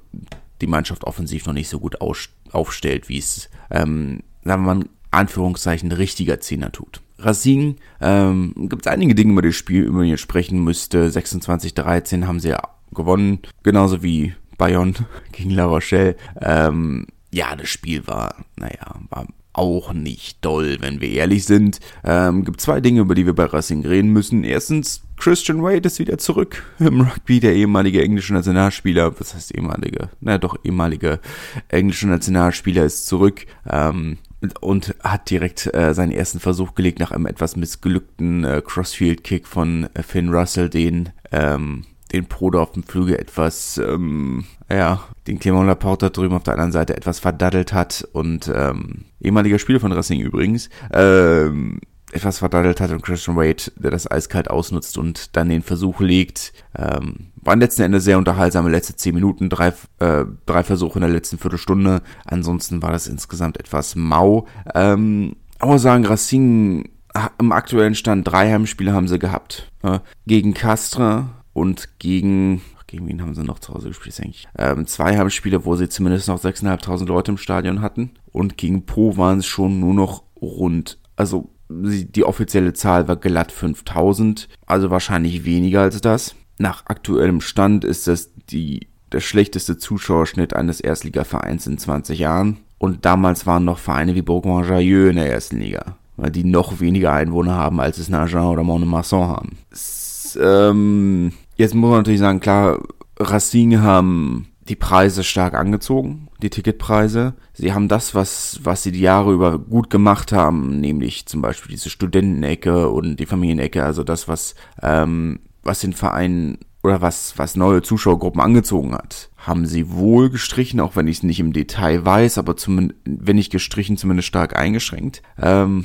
die 0.61 0.67
Mannschaft 0.67 1.05
offensiv 1.05 1.47
noch 1.47 1.53
nicht 1.53 1.69
so 1.69 1.79
gut 1.79 2.01
aus, 2.01 2.29
aufstellt, 2.51 3.09
wie 3.09 3.19
es, 3.19 3.51
ähm, 3.71 4.21
sagen 4.45 4.65
wir 4.65 4.75
mal, 4.75 4.85
Anführungszeichen 5.11 5.93
richtiger 5.93 6.41
Zehner 6.41 6.73
tut. 6.73 7.03
Racing 7.19 7.77
ähm, 8.01 8.55
gibt 8.69 8.87
es 8.87 8.93
einige 8.93 9.15
Dinge 9.15 9.33
über 9.33 9.43
das 9.43 9.55
Spiel, 9.55 9.85
über 9.85 10.03
die 10.03 10.15
ich 10.15 10.21
sprechen 10.21 10.65
müsste. 10.65 11.09
26-13 11.09 12.27
haben 12.27 12.41
sie 12.41 12.49
ja 12.49 12.63
gewonnen, 12.93 13.41
genauso 13.63 14.03
wie 14.03 14.35
Bayonne 14.59 14.95
gegen 15.33 15.51
La 15.51 15.67
Rochelle. 15.67 16.17
Ähm, 16.41 17.07
ja, 17.31 17.55
das 17.57 17.69
Spiel 17.69 18.07
war, 18.07 18.45
naja, 18.57 18.95
war 19.11 19.27
auch 19.53 19.93
nicht 19.93 20.45
doll, 20.45 20.79
wenn 20.81 21.01
wir 21.01 21.11
ehrlich 21.11 21.45
sind. 21.45 21.81
Ähm, 22.05 22.45
gibt 22.45 22.61
zwei 22.61 22.81
Dinge, 22.81 23.01
über 23.01 23.15
die 23.15 23.27
wir 23.27 23.35
bei 23.35 23.45
Racing 23.45 23.85
reden 23.85 24.11
müssen. 24.11 24.45
Erstens, 24.45 25.03
Christian 25.17 25.63
Wade 25.63 25.87
ist 25.87 25.99
wieder 25.99 26.19
zurück 26.19 26.65
im 26.79 27.03
Rugby, 27.03 27.41
der 27.41 27.55
ehemalige 27.55 28.03
englische 28.03 28.35
Nationalspieler. 28.35 29.19
Was 29.21 29.35
heißt 29.35 29.55
ehemalige? 29.55 30.09
Na 30.21 30.39
doch, 30.39 30.57
ehemalige 30.65 31.21
englische 31.69 32.09
Nationalspieler 32.09 32.85
ist 32.85 33.07
zurück. 33.07 33.47
Ähm, 33.69 34.19
und 34.61 34.97
hat 35.05 35.31
direkt 35.31 35.73
äh, 35.73 35.95
seinen 35.95 36.11
ersten 36.11 36.41
Versuch 36.41 36.75
gelegt 36.75 36.99
nach 36.99 37.13
einem 37.13 37.27
etwas 37.27 37.55
missglückten 37.55 38.43
äh, 38.43 38.61
Crossfield-Kick 38.65 39.47
von 39.47 39.89
äh, 39.95 40.03
Finn 40.03 40.31
Russell, 40.31 40.69
den 40.69 41.11
ähm, 41.31 41.85
den 42.13 42.27
Bruder 42.27 42.61
auf 42.61 42.73
dem 42.73 42.83
Flügel 42.83 43.17
etwas, 43.17 43.79
ähm, 43.79 44.45
ja, 44.71 45.03
den 45.27 45.39
Clement 45.39 45.67
Laporte 45.67 46.11
drüben 46.11 46.35
auf 46.35 46.43
der 46.43 46.55
anderen 46.55 46.73
Seite 46.73 46.97
etwas 46.97 47.19
verdaddelt 47.19 47.73
hat 47.73 48.07
und 48.13 48.51
ähm, 48.55 49.07
ehemaliger 49.21 49.59
Spieler 49.59 49.81
von 49.81 49.93
Racing 49.93 50.21
übrigens, 50.21 50.69
ähm, 50.93 51.81
etwas 52.13 52.39
verdaddelt 52.39 52.81
hat 52.81 52.91
und 52.91 53.03
Christian 53.03 53.37
Wade, 53.37 53.73
der 53.77 53.91
das 53.91 54.11
eiskalt 54.11 54.51
ausnutzt 54.51 54.99
und 54.99 55.35
dann 55.37 55.49
den 55.49 55.63
Versuch 55.63 56.01
legt. 56.01 56.53
Ähm, 56.77 57.29
waren 57.37 57.61
letzten 57.61 57.83
Endes 57.83 58.05
sehr 58.05 58.19
unterhaltsame 58.19 58.71
letzte 58.71 58.97
zehn 58.97 59.15
Minuten, 59.15 59.49
drei, 59.49 59.73
äh, 59.99 60.27
drei 60.45 60.63
Versuche 60.63 60.99
in 60.99 61.03
der 61.03 61.11
letzten 61.11 61.39
Viertelstunde. 61.39 62.03
Ansonsten 62.27 62.83
war 62.83 62.93
das 62.93 63.07
insgesamt 63.07 63.59
etwas 63.59 63.97
mau. 63.97 64.47
Ähm, 64.75 65.37
aber 65.59 65.79
sagen, 65.79 66.05
Racing 66.05 66.91
im 67.39 67.53
aktuellen 67.53 67.95
Stand 67.95 68.31
drei 68.31 68.51
Heimspiele 68.51 68.93
haben 68.93 69.09
sie 69.09 69.19
gehabt. 69.19 69.71
Äh, 69.83 70.01
gegen 70.27 70.55
Castra, 70.55 71.42
und 71.53 71.99
gegen, 71.99 72.63
gegen 72.87 73.07
wen 73.09 73.23
haben 73.23 73.35
sie 73.35 73.43
noch 73.43 73.59
zu 73.59 73.75
Hause 73.75 73.89
gespielt? 73.89 74.19
Eigentlich 74.21 74.49
ähm, 74.59 74.87
zwei 74.87 75.17
Heimspiele, 75.17 75.65
wo 75.65 75.77
sie 75.77 75.89
zumindest 75.89 76.29
noch 76.29 76.41
6.500 76.41 77.07
Leute 77.07 77.33
im 77.33 77.39
Stadion 77.39 77.81
hatten. 77.81 78.13
Und 78.31 78.57
gegen 78.57 78.87
Po 78.87 79.17
waren 79.17 79.39
es 79.41 79.47
schon 79.47 79.81
nur 79.81 79.95
noch 79.95 80.23
rund, 80.41 80.99
also 81.17 81.51
die 81.75 82.25
offizielle 82.25 82.73
Zahl 82.73 83.09
war 83.09 83.17
glatt 83.17 83.53
5000, 83.53 84.49
also 84.67 84.91
wahrscheinlich 84.91 85.45
weniger 85.45 85.83
als 85.83 86.01
das. 86.01 86.35
Nach 86.59 86.87
aktuellem 86.87 87.41
Stand 87.41 87.85
ist 87.85 88.07
das 88.07 88.31
die, 88.51 88.89
der 89.11 89.21
schlechteste 89.21 89.79
Zuschauerschnitt 89.79 90.55
eines 90.55 90.81
Erstligavereins 90.81 91.67
in 91.67 91.79
20 91.79 92.19
Jahren. 92.19 92.59
Und 92.79 93.05
damals 93.05 93.47
waren 93.47 93.65
noch 93.65 93.79
Vereine 93.79 94.15
wie 94.15 94.23
Bourgoin-Jallieu 94.23 95.09
in 95.09 95.17
der 95.17 95.31
ersten 95.31 95.61
Liga, 95.61 95.97
weil 96.17 96.31
die 96.31 96.45
noch 96.45 96.81
weniger 96.81 97.13
Einwohner 97.13 97.55
haben, 97.55 97.81
als 97.81 97.99
es 97.99 98.09
Nagin 98.09 98.41
oder 98.41 98.65
Mont-de-Marsan 98.65 99.29
haben. 99.29 99.59
Es, 99.71 100.39
ähm, 100.41 101.33
Jetzt 101.63 101.77
muss 101.77 101.91
man 101.91 102.01
natürlich 102.01 102.19
sagen, 102.19 102.41
klar, 102.41 102.81
Racing 103.21 103.79
haben 103.83 104.49
die 104.67 104.75
Preise 104.75 105.23
stark 105.23 105.55
angezogen, 105.55 106.27
die 106.43 106.51
Ticketpreise. 106.51 107.35
Sie 107.53 107.73
haben 107.73 107.87
das, 107.87 108.17
was, 108.17 108.59
was 108.65 108.83
sie 108.83 108.91
die 108.91 109.01
Jahre 109.01 109.33
über 109.33 109.61
gut 109.61 109.89
gemacht 109.89 110.33
haben, 110.33 110.81
nämlich 110.81 111.27
zum 111.27 111.41
Beispiel 111.41 111.71
diese 111.71 111.89
Studentenecke 111.89 112.89
und 112.89 113.15
die 113.15 113.27
Familienecke, 113.27 113.85
also 113.85 114.03
das, 114.03 114.27
was, 114.27 114.57
ähm, 114.83 115.39
was 115.63 115.79
den 115.79 115.93
Verein 115.93 116.59
oder 116.83 117.01
was, 117.01 117.39
was 117.39 117.55
neue 117.55 117.81
Zuschauergruppen 117.81 118.41
angezogen 118.41 118.93
hat, 118.93 119.31
haben 119.37 119.65
sie 119.65 119.89
wohl 119.89 120.31
gestrichen, 120.31 120.81
auch 120.81 120.97
wenn 120.97 121.07
ich 121.07 121.19
es 121.19 121.23
nicht 121.23 121.39
im 121.39 121.53
Detail 121.53 122.05
weiß, 122.05 122.39
aber 122.39 122.57
zumindest, 122.57 122.99
wenn 123.05 123.37
nicht 123.37 123.53
gestrichen, 123.53 123.97
zumindest 123.97 124.27
stark 124.27 124.59
eingeschränkt. 124.59 125.23
Ähm, 125.41 125.85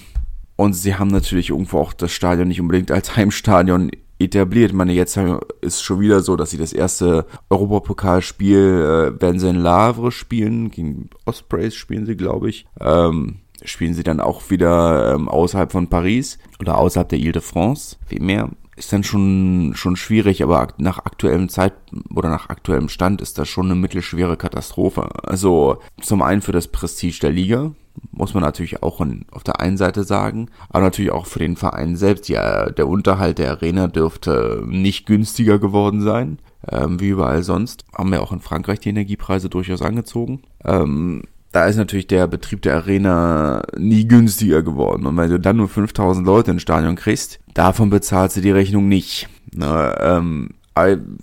und 0.56 0.74
sie 0.74 0.96
haben 0.96 1.10
natürlich 1.10 1.52
irgendwo 1.52 1.78
auch 1.78 1.94
das 1.94 2.12
Stadion 2.12 2.48
nicht 2.48 2.62
unbedingt 2.62 2.90
als 2.90 3.16
Heimstadion 3.16 3.92
etabliert. 4.20 4.72
Ich 4.72 4.76
meine, 4.76 4.94
jetzt 4.94 5.20
ist 5.62 5.84
schon 5.84 6.00
wieder 6.00 6.22
so, 6.22 6.36
dass 6.36 6.52
sie 6.52 6.58
das 6.58 6.74
erste 6.74 7.26
Europapokalspiel 7.50 8.58
äh, 8.58 9.22
werden 9.22 9.40
sie 9.40 9.50
in 9.50 9.58
Lavre 9.58 10.12
spielen. 10.12 10.72
Gegen 10.72 11.10
Ospreys 11.26 11.76
spielen 11.76 12.06
sie, 12.06 12.18
glaube 12.18 12.50
ich. 12.50 12.66
Ähm, 12.80 13.38
spielen 13.64 13.94
sie 13.94 14.04
dann 14.04 14.20
auch 14.20 14.50
wieder 14.50 15.14
ähm, 15.14 15.30
außerhalb 15.30 15.72
von 15.72 15.88
Paris 15.88 16.38
oder 16.60 16.78
außerhalb 16.78 17.10
der 17.10 17.20
Ile 17.20 17.34
de 17.34 17.42
France. 17.42 17.98
Viel 18.08 18.22
mehr 18.22 18.50
ist 18.76 18.94
dann 18.94 19.04
schon, 19.04 19.74
schon 19.76 19.96
schwierig, 19.96 20.44
aber 20.44 20.68
nach 20.78 21.00
aktuellem 21.00 21.50
Zeit 21.50 21.74
oder 22.14 22.30
nach 22.30 22.50
aktuellem 22.50 22.90
Stand 22.90 23.22
ist 23.22 23.40
das 23.40 23.50
schon 23.50 23.66
eine 23.66 23.76
mittelschwere 23.76 24.38
Katastrophe. 24.38 25.10
Also 25.24 25.80
zum 26.00 26.22
einen 26.22 26.44
für 26.44 26.52
das 26.52 26.68
Prestige 26.68 27.20
der 27.22 27.32
Liga, 27.32 27.72
muss 28.12 28.34
man 28.34 28.44
natürlich 28.44 28.84
auch 28.84 29.00
auf 29.32 29.44
der 29.44 29.60
einen 29.60 29.78
Seite 29.78 30.04
sagen, 30.04 30.50
aber 30.70 30.86
natürlich 30.86 31.12
auch 31.12 31.26
für 31.26 31.40
den 31.40 31.56
Verein 31.56 31.96
selbst. 31.96 32.30
Ja, 32.30 32.70
der 32.70 32.88
Unterhalt 32.88 33.38
der 33.38 33.52
Arena 33.52 33.88
dürfte 33.88 34.64
nicht 34.66 35.06
günstiger 35.06 35.60
geworden 35.60 36.02
sein, 36.02 36.40
ähm, 36.70 37.00
wie 37.00 37.10
überall 37.10 37.44
sonst. 37.44 37.86
Haben 37.96 38.12
wir 38.12 38.22
auch 38.22 38.32
in 38.32 38.42
Frankreich 38.42 38.80
die 38.80 38.90
Energiepreise 38.90 39.50
durchaus 39.50 39.82
angezogen. 39.82 40.42
Ähm, 40.64 41.24
da 41.52 41.66
ist 41.66 41.78
natürlich 41.78 42.08
der 42.08 42.28
Betrieb 42.28 42.62
der 42.64 42.76
Arena 42.76 43.64
nie 43.78 44.08
günstiger 44.08 44.62
geworden. 44.62 45.06
Und 45.06 45.18
wenn 45.18 45.30
du 45.30 45.40
dann 45.40 45.58
nur 45.58 45.70
5000 45.70 46.26
Leute 46.26 46.52
ins 46.52 46.62
Stadion 46.62 46.96
kriegst, 46.96 47.40
davon 47.54 47.90
bezahlst 47.90 48.38
du 48.38 48.42
die 48.42 48.52
Rechnung 48.52 48.88
nicht. 48.88 49.30
Na, 49.54 50.18
ähm, 50.18 50.50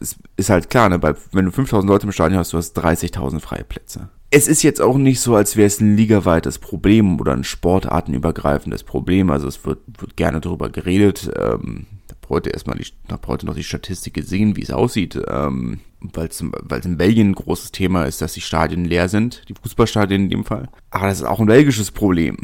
es 0.00 0.16
ist 0.37 0.50
halt 0.50 0.71
klar, 0.71 0.88
ne, 0.88 0.99
bei, 0.99 1.14
wenn 1.33 1.45
du 1.45 1.52
5000 1.52 1.88
Leute 1.88 2.07
im 2.07 2.12
Stadion 2.12 2.38
hast, 2.38 2.52
du 2.52 2.57
hast 2.57 2.76
30.000 2.76 3.40
freie 3.40 3.64
Plätze 3.64 4.09
es 4.35 4.49
ist 4.49 4.64
jetzt 4.64 4.81
auch 4.81 4.99
nicht 4.99 5.21
so, 5.21 5.37
als 5.37 5.57
wäre 5.57 5.69
es 5.69 5.81
ein 5.81 5.97
ligaweites 5.97 6.59
Problem 6.59 7.21
oder 7.21 7.33
ein 7.33 7.45
sportartenübergreifendes 7.45 8.83
Problem. 8.83 9.31
Also 9.31 9.47
es 9.47 9.64
wird, 9.64 9.79
wird 9.99 10.17
gerne 10.17 10.41
darüber 10.41 10.71
geredet. 10.71 11.31
Ähm, 11.38 11.87
da 12.09 12.17
heute 12.29 12.50
erstmal 12.50 12.76
die, 12.76 12.87
da 13.07 13.19
heute 13.29 13.47
noch 13.47 13.55
die 13.55 13.62
Statistik 13.62 14.14
gesehen, 14.14 14.57
wie 14.57 14.62
es 14.62 14.73
aussieht. 14.73 15.21
Ähm, 15.29 15.81
weil 16.00 16.29
es 16.29 16.41
in 16.41 16.99
Belgien 16.99 17.31
ein 17.31 17.35
großes 17.35 17.71
Thema 17.71 18.05
ist, 18.05 18.21
dass 18.21 18.35
die 18.35 18.41
Stadien 18.41 18.85
leer 18.85 19.09
sind, 19.09 19.43
die 19.49 19.55
Fußballstadien 19.55 20.25
in 20.25 20.31
dem 20.31 20.45
Fall. 20.45 20.69
Aber 20.91 21.07
das 21.07 21.21
ist 21.21 21.26
auch 21.26 21.41
ein 21.41 21.47
belgisches 21.47 21.93
Problem. 21.93 22.37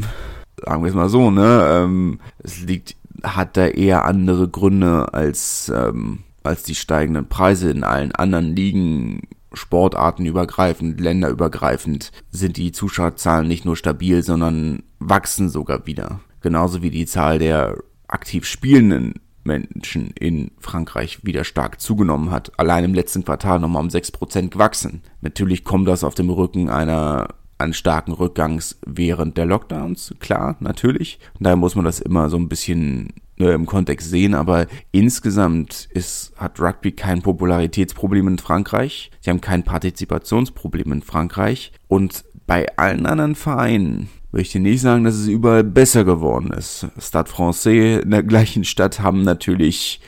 Sagen 0.65 0.83
wir 0.83 0.89
es 0.89 0.95
mal 0.95 1.09
so, 1.09 1.31
ne? 1.31 1.67
Ähm, 1.69 2.21
es 2.39 2.61
liegt, 2.61 2.97
hat 3.23 3.57
da 3.57 3.67
eher 3.67 4.05
andere 4.05 4.49
Gründe 4.49 5.13
als 5.13 5.71
ähm, 5.75 6.21
als 6.43 6.63
die 6.63 6.75
steigenden 6.75 7.29
Preise 7.29 7.71
in 7.71 7.85
allen 7.85 8.13
anderen 8.13 8.57
Ligen 8.57 9.29
Sportarten 9.53 10.27
übergreifend, 10.27 11.01
länderübergreifend 11.01 12.13
sind 12.31 12.57
die 12.57 12.73
Zuschauerzahlen 12.73 13.49
nicht 13.49 13.65
nur 13.65 13.77
stabil, 13.77 14.23
sondern 14.23 14.83
wachsen 14.99 15.49
sogar 15.49 15.87
wieder. 15.87 16.21
Genauso 16.41 16.83
wie 16.83 16.91
die 16.91 17.07
Zahl 17.07 17.39
der 17.39 17.79
aktiv 18.09 18.45
spielenden 18.45 19.15
Menschen 19.45 20.11
in 20.19 20.51
Frankreich 20.59 21.25
wieder 21.25 21.45
stark 21.45 21.81
zugenommen 21.81 22.31
hat. 22.31 22.59
Allein 22.59 22.85
im 22.85 22.95
letzten 22.95 23.25
Quartal 23.25 23.59
nochmal 23.59 23.83
um 23.83 23.89
6% 23.89 24.49
gewachsen. 24.49 25.03
Natürlich 25.21 25.65
kommt 25.65 25.89
das 25.89 26.05
auf 26.05 26.15
dem 26.15 26.31
Rücken 26.31 26.69
einer 26.69 27.29
eines 27.61 27.77
starken 27.77 28.13
Rückgangs 28.13 28.79
während 28.87 29.37
der 29.37 29.45
Lockdowns, 29.45 30.15
klar, 30.19 30.57
natürlich. 30.61 31.19
Und 31.35 31.45
daher 31.45 31.57
muss 31.57 31.75
man 31.75 31.85
das 31.85 32.01
immer 32.01 32.31
so 32.31 32.39
ein 32.39 32.49
bisschen 32.49 33.13
äh, 33.41 33.55
im 33.55 33.67
Kontext 33.67 34.11
sehen, 34.11 34.35
aber 34.35 34.67
insgesamt 34.93 35.89
ist, 35.93 36.33
hat 36.37 36.61
Rugby 36.61 36.93
kein 36.93 37.23
Popularitätsproblem 37.23 38.29
in 38.29 38.39
Frankreich. 38.39 39.11
Sie 39.21 39.31
haben 39.31 39.41
kein 39.41 39.65
Partizipationsproblem 39.65 40.93
in 40.93 41.03
Frankreich. 41.03 41.73
Und 41.89 42.25
bei 42.47 42.67
allen 42.77 43.07
anderen 43.07 43.35
Vereinen 43.35 44.09
möchte 44.33 44.59
ich 44.59 44.63
nicht 44.63 44.81
sagen, 44.81 45.05
dass 45.05 45.15
es 45.15 45.29
überall 45.29 45.65
besser 45.65 46.05
geworden 46.05 46.53
ist. 46.53 46.87
Stade 46.99 47.31
Francais 47.31 48.03
in 48.03 48.11
der 48.11 48.23
gleichen 48.23 48.65
Stadt 48.65 49.01
haben 49.01 49.23
natürlich 49.23 50.01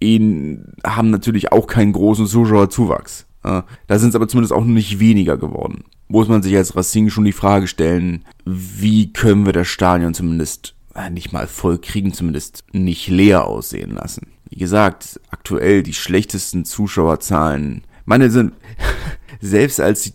ihn, 0.00 0.72
haben 0.84 1.10
natürlich 1.10 1.52
auch 1.52 1.66
keinen 1.66 1.92
großen 1.92 2.26
Zuschauerzuwachs. 2.26 3.26
Da 3.42 3.98
sind 3.98 4.10
es 4.10 4.14
aber 4.14 4.28
zumindest 4.28 4.52
auch 4.52 4.64
nicht 4.64 5.00
weniger 5.00 5.36
geworden. 5.36 5.84
Muss 6.08 6.28
man 6.28 6.42
sich 6.42 6.56
als 6.56 6.76
Racing 6.76 7.08
schon 7.08 7.24
die 7.24 7.32
Frage 7.32 7.66
stellen, 7.66 8.24
wie 8.44 9.12
können 9.12 9.46
wir 9.46 9.52
das 9.52 9.68
Stadion 9.68 10.12
zumindest 10.14 10.74
nicht 11.10 11.32
mal 11.32 11.46
voll 11.46 11.78
kriegen, 11.78 12.12
zumindest 12.12 12.64
nicht 12.72 13.08
leer 13.08 13.46
aussehen 13.46 13.92
lassen. 13.92 14.32
Wie 14.48 14.58
gesagt, 14.58 15.20
aktuell 15.30 15.82
die 15.82 15.94
schlechtesten 15.94 16.64
Zuschauerzahlen. 16.64 17.84
Meine 18.04 18.30
sind, 18.30 18.54
selbst 19.40 19.80
als 19.80 20.02
sie 20.02 20.12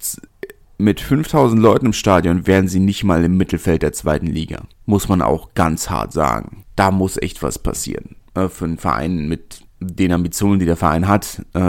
mit 0.77 0.99
5000 0.99 1.61
Leuten 1.61 1.87
im 1.87 1.93
Stadion 1.93 2.47
wären 2.47 2.67
sie 2.67 2.79
nicht 2.79 3.03
mal 3.03 3.23
im 3.23 3.37
Mittelfeld 3.37 3.83
der 3.83 3.93
zweiten 3.93 4.27
Liga. 4.27 4.63
Muss 4.85 5.07
man 5.07 5.21
auch 5.21 5.53
ganz 5.53 5.89
hart 5.89 6.11
sagen. 6.11 6.65
Da 6.75 6.91
muss 6.91 7.17
echt 7.17 7.43
was 7.43 7.59
passieren. 7.59 8.15
Äh, 8.33 8.49
für 8.49 8.65
einen 8.65 8.77
Verein 8.77 9.27
mit 9.27 9.61
den 9.79 10.11
Ambitionen, 10.11 10.59
die 10.59 10.65
der 10.65 10.77
Verein 10.77 11.07
hat, 11.07 11.45
äh, 11.53 11.59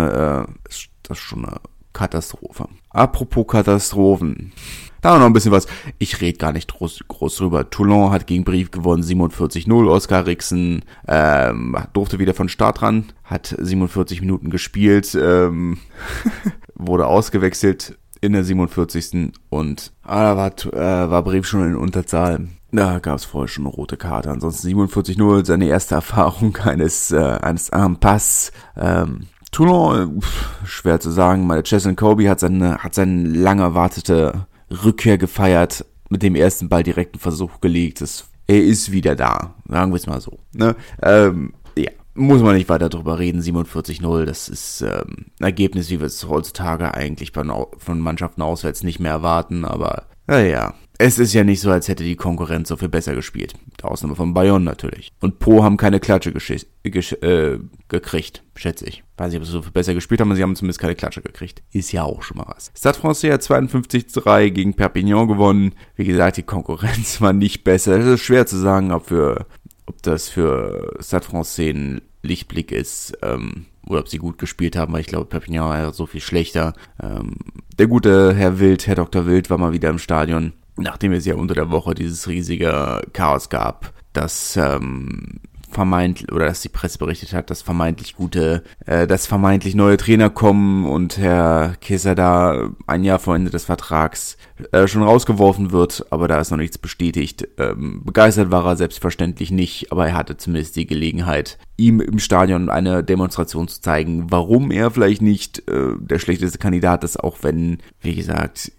äh 0.40 0.46
ist 0.68 0.88
das 1.02 1.18
schon 1.18 1.44
eine 1.44 1.61
Katastrophe. 1.94 2.68
Apropos 2.90 3.46
Katastrophen. 3.46 4.52
Da 5.00 5.18
noch 5.18 5.26
ein 5.26 5.32
bisschen 5.34 5.52
was. 5.52 5.66
Ich 5.98 6.20
rede 6.22 6.38
gar 6.38 6.52
nicht 6.52 6.72
groß, 6.72 7.04
groß 7.08 7.36
drüber. 7.36 7.68
Toulon 7.68 8.10
hat 8.10 8.26
gegen 8.26 8.44
Brief 8.44 8.70
gewonnen, 8.70 9.02
47-0. 9.02 9.88
Oskar 9.88 10.26
Rixen 10.26 10.82
ähm, 11.06 11.76
durfte 11.92 12.18
wieder 12.18 12.32
von 12.32 12.48
Start 12.48 12.80
ran, 12.80 13.12
hat 13.22 13.54
47 13.58 14.22
Minuten 14.22 14.48
gespielt, 14.48 15.14
ähm, 15.14 15.78
wurde 16.74 17.06
ausgewechselt 17.06 17.98
in 18.22 18.32
der 18.32 18.44
47. 18.44 19.32
Und 19.50 19.92
ah, 20.04 20.34
da 20.34 20.36
war, 20.38 20.72
äh, 20.72 21.10
war 21.10 21.22
Brief 21.22 21.46
schon 21.46 21.66
in 21.66 21.76
Unterzahl. 21.76 22.48
Da 22.72 22.98
gab 22.98 23.16
es 23.16 23.26
vorher 23.26 23.48
schon 23.48 23.66
eine 23.66 23.74
rote 23.74 23.98
Karte. 23.98 24.30
Ansonsten 24.30 24.68
47-0, 24.68 25.44
seine 25.44 25.66
erste 25.66 25.94
Erfahrung 25.96 26.56
eines, 26.56 27.12
äh, 27.12 27.18
eines 27.18 27.70
Armpass. 27.70 28.52
Ähm, 28.74 29.26
Toulon, 29.54 30.20
schwer 30.64 30.99
zu 30.99 31.12
sagen. 31.12 31.46
Mal 31.46 31.62
Cheslin 31.62 31.94
Kobe 31.94 32.28
hat 32.28 32.40
seine, 32.40 32.78
hat 32.78 32.92
seine 32.96 33.28
lang 33.28 33.61
erwartete 33.61 34.49
Rückkehr 34.68 35.16
gefeiert, 35.16 35.87
mit 36.08 36.25
dem 36.25 36.34
ersten 36.34 36.68
Ball 36.68 36.82
direkten 36.82 37.20
Versuch 37.20 37.61
gelegt. 37.61 38.00
Das, 38.00 38.25
er 38.49 38.61
ist 38.61 38.90
wieder 38.90 39.14
da, 39.14 39.54
sagen 39.68 39.92
wir 39.92 39.96
es 39.96 40.08
mal 40.08 40.20
so. 40.20 40.40
Ne? 40.54 40.75
Ähm, 41.00 41.52
ja, 41.78 41.92
muss 42.14 42.42
man 42.42 42.56
nicht 42.56 42.68
weiter 42.68 42.88
drüber 42.88 43.20
reden. 43.20 43.42
47-0, 43.42 44.25
das 44.25 44.49
ist 44.49 44.80
ähm, 44.80 45.26
ein 45.38 45.44
Ergebnis, 45.44 45.88
wie 45.88 46.00
wir 46.00 46.08
es 46.08 46.28
heutzutage 46.28 46.92
eigentlich 46.92 47.30
von, 47.30 47.52
von 47.78 48.00
Mannschaften 48.00 48.42
auswärts 48.42 48.82
nicht 48.82 48.99
mehr 48.99 49.12
erwarten, 49.12 49.64
aber 49.64 50.06
naja, 50.26 50.75
es 51.04 51.18
ist 51.18 51.34
ja 51.34 51.44
nicht 51.44 51.61
so, 51.61 51.70
als 51.70 51.88
hätte 51.88 52.02
die 52.02 52.16
Konkurrenz 52.16 52.70
so 52.70 52.76
viel 52.76 52.88
besser 52.88 53.14
gespielt. 53.14 53.52
Ausnahme 53.82 54.16
von 54.16 54.32
Bayonne 54.32 54.64
natürlich. 54.64 55.12
Und 55.20 55.38
Po 55.38 55.62
haben 55.62 55.76
keine 55.76 56.00
Klatsche 56.00 56.30
äh, 56.30 57.58
gekriegt, 57.88 58.42
schätze 58.56 58.87
ich. 58.87 59.04
Weiß 59.18 59.30
nicht, 59.30 59.38
ob 59.38 59.44
sie 59.44 59.52
so 59.52 59.61
viel 59.61 59.70
besser 59.70 59.92
gespielt 59.92 60.23
haben, 60.23 60.30
aber 60.30 60.37
sie 60.37 60.42
haben 60.42 60.56
zumindest 60.56 60.80
keine 60.80 60.94
Klatsche 60.94 61.20
gekriegt. 61.20 61.62
Ist 61.73 61.92
ja 61.92 62.04
auch 62.04 62.23
schon 62.23 62.38
mal 62.38 62.46
was. 62.49 62.73
Stade 62.75 62.99
Francais 62.99 63.30
hat 63.30 63.42
52-3 63.42 64.49
gegen 64.49 64.73
Perpignan 64.73 65.28
gewonnen. 65.28 65.75
Wie 65.94 66.06
gesagt, 66.06 66.38
die 66.38 66.42
Konkurrenz 66.42 67.20
war 67.20 67.34
nicht 67.34 67.64
besser. 67.64 67.99
Es 67.99 68.06
ist 68.06 68.23
schwer 68.23 68.46
zu 68.46 68.56
sagen, 68.56 68.90
ob, 68.90 69.08
für, 69.08 69.44
ob 69.84 70.02
das 70.02 70.30
für 70.30 70.96
Stade 71.00 71.26
Francais 71.26 71.75
ein 71.75 72.00
Lichtblick 72.23 72.73
ist. 72.73 73.12
Ähm, 73.20 73.66
oder 73.87 74.00
ob 74.00 74.08
sie 74.08 74.16
gut 74.16 74.38
gespielt 74.38 74.76
haben, 74.76 74.94
weil 74.94 75.02
ich 75.02 75.06
glaube, 75.06 75.26
Perpignan 75.26 75.68
war 75.68 75.78
ja 75.78 75.92
so 75.92 76.06
viel 76.06 76.23
schlechter. 76.23 76.73
Ähm, 77.02 77.34
der 77.78 77.88
gute 77.88 78.34
Herr 78.34 78.58
Wild, 78.58 78.87
Herr 78.87 78.94
Dr. 78.94 79.26
Wild, 79.26 79.50
war 79.50 79.58
mal 79.58 79.75
wieder 79.75 79.90
im 79.90 79.99
Stadion 79.99 80.54
nachdem 80.76 81.12
es 81.12 81.24
ja 81.24 81.34
unter 81.34 81.54
der 81.54 81.70
Woche 81.70 81.94
dieses 81.94 82.28
riesige 82.28 83.02
Chaos 83.12 83.48
gab, 83.48 83.92
dass 84.12 84.56
ähm, 84.56 85.40
vermeintlich 85.74 86.32
oder 86.32 86.46
dass 86.46 86.62
die 86.62 86.68
Presse 86.68 86.98
berichtet 86.98 87.32
hat, 87.32 87.50
dass 87.50 87.60
vermeintlich 87.60 88.14
gute, 88.16 88.62
äh, 88.86 89.06
dass 89.06 89.26
vermeintlich 89.26 89.74
neue 89.74 89.96
Trainer 89.96 90.30
kommen 90.30 90.86
und 90.86 91.18
Herr 91.18 91.74
Kisser 91.80 92.14
da 92.14 92.70
ein 92.86 93.04
Jahr 93.04 93.18
vor 93.18 93.34
Ende 93.34 93.50
des 93.50 93.64
Vertrags 93.64 94.38
äh, 94.72 94.86
schon 94.86 95.02
rausgeworfen 95.02 95.72
wird, 95.72 96.06
aber 96.10 96.28
da 96.28 96.40
ist 96.40 96.50
noch 96.50 96.58
nichts 96.58 96.78
bestätigt. 96.78 97.48
Ähm, 97.58 98.02
begeistert 98.04 98.50
war 98.50 98.64
er 98.64 98.76
selbstverständlich 98.76 99.50
nicht, 99.50 99.92
aber 99.92 100.06
er 100.06 100.14
hatte 100.14 100.36
zumindest 100.36 100.76
die 100.76 100.86
Gelegenheit, 100.86 101.58
ihm 101.76 102.00
im 102.00 102.20
Stadion 102.20 102.70
eine 102.70 103.02
Demonstration 103.02 103.68
zu 103.68 103.80
zeigen, 103.80 104.30
warum 104.30 104.70
er 104.70 104.90
vielleicht 104.90 105.22
nicht 105.22 105.68
äh, 105.68 105.94
der 105.98 106.20
schlechteste 106.20 106.58
Kandidat 106.58 107.04
ist, 107.04 107.18
auch 107.18 107.38
wenn, 107.42 107.78
wie 108.00 108.14
gesagt, 108.14 108.70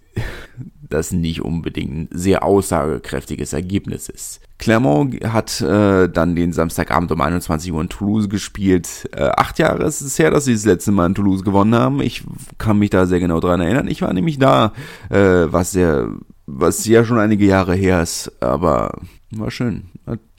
das 0.90 1.12
nicht 1.12 1.42
unbedingt 1.42 1.94
ein 1.94 2.10
sehr 2.12 2.44
aussagekräftiges 2.44 3.54
Ergebnis 3.54 4.10
ist. 4.10 4.42
Clermont 4.58 5.24
hat 5.26 5.60
äh, 5.62 6.08
dann 6.08 6.36
den 6.36 6.54
Samstagabend 6.54 7.12
um 7.12 7.20
21 7.20 7.72
Uhr 7.72 7.82
in 7.82 7.90
Toulouse 7.90 8.30
gespielt. 8.30 9.10
Äh, 9.12 9.30
acht 9.36 9.60
Jahre 9.60 9.84
ist 9.84 10.02
es 10.02 10.18
her, 10.18 10.32
dass 10.32 10.46
sie 10.46 10.54
das 10.54 10.66
letzte 10.66 10.92
Mal 10.92 11.08
in 11.08 11.16
Toulouse 11.16 11.44
gewonnen 11.44 11.76
haben. 11.76 12.02
Ich 12.02 12.24
kann 12.58 12.80
mich 12.80 12.90
da 12.90 13.06
sehr 13.06 13.20
genau 13.20 13.40
dran 13.40 13.62
erinnern. 13.62 13.88
Ich 13.88 14.02
war 14.02 14.14
nämlich 14.14 14.40
da, 14.40 14.72
äh, 15.10 15.48
was 15.52 15.72
sehr, 15.72 16.10
was 16.46 16.86
ja 16.86 17.04
schon 17.04 17.20
einige 17.20 17.46
Jahre 17.46 17.76
her 17.76 18.02
ist, 18.02 18.32
aber 18.42 19.00
war 19.32 19.52
schön. 19.52 19.90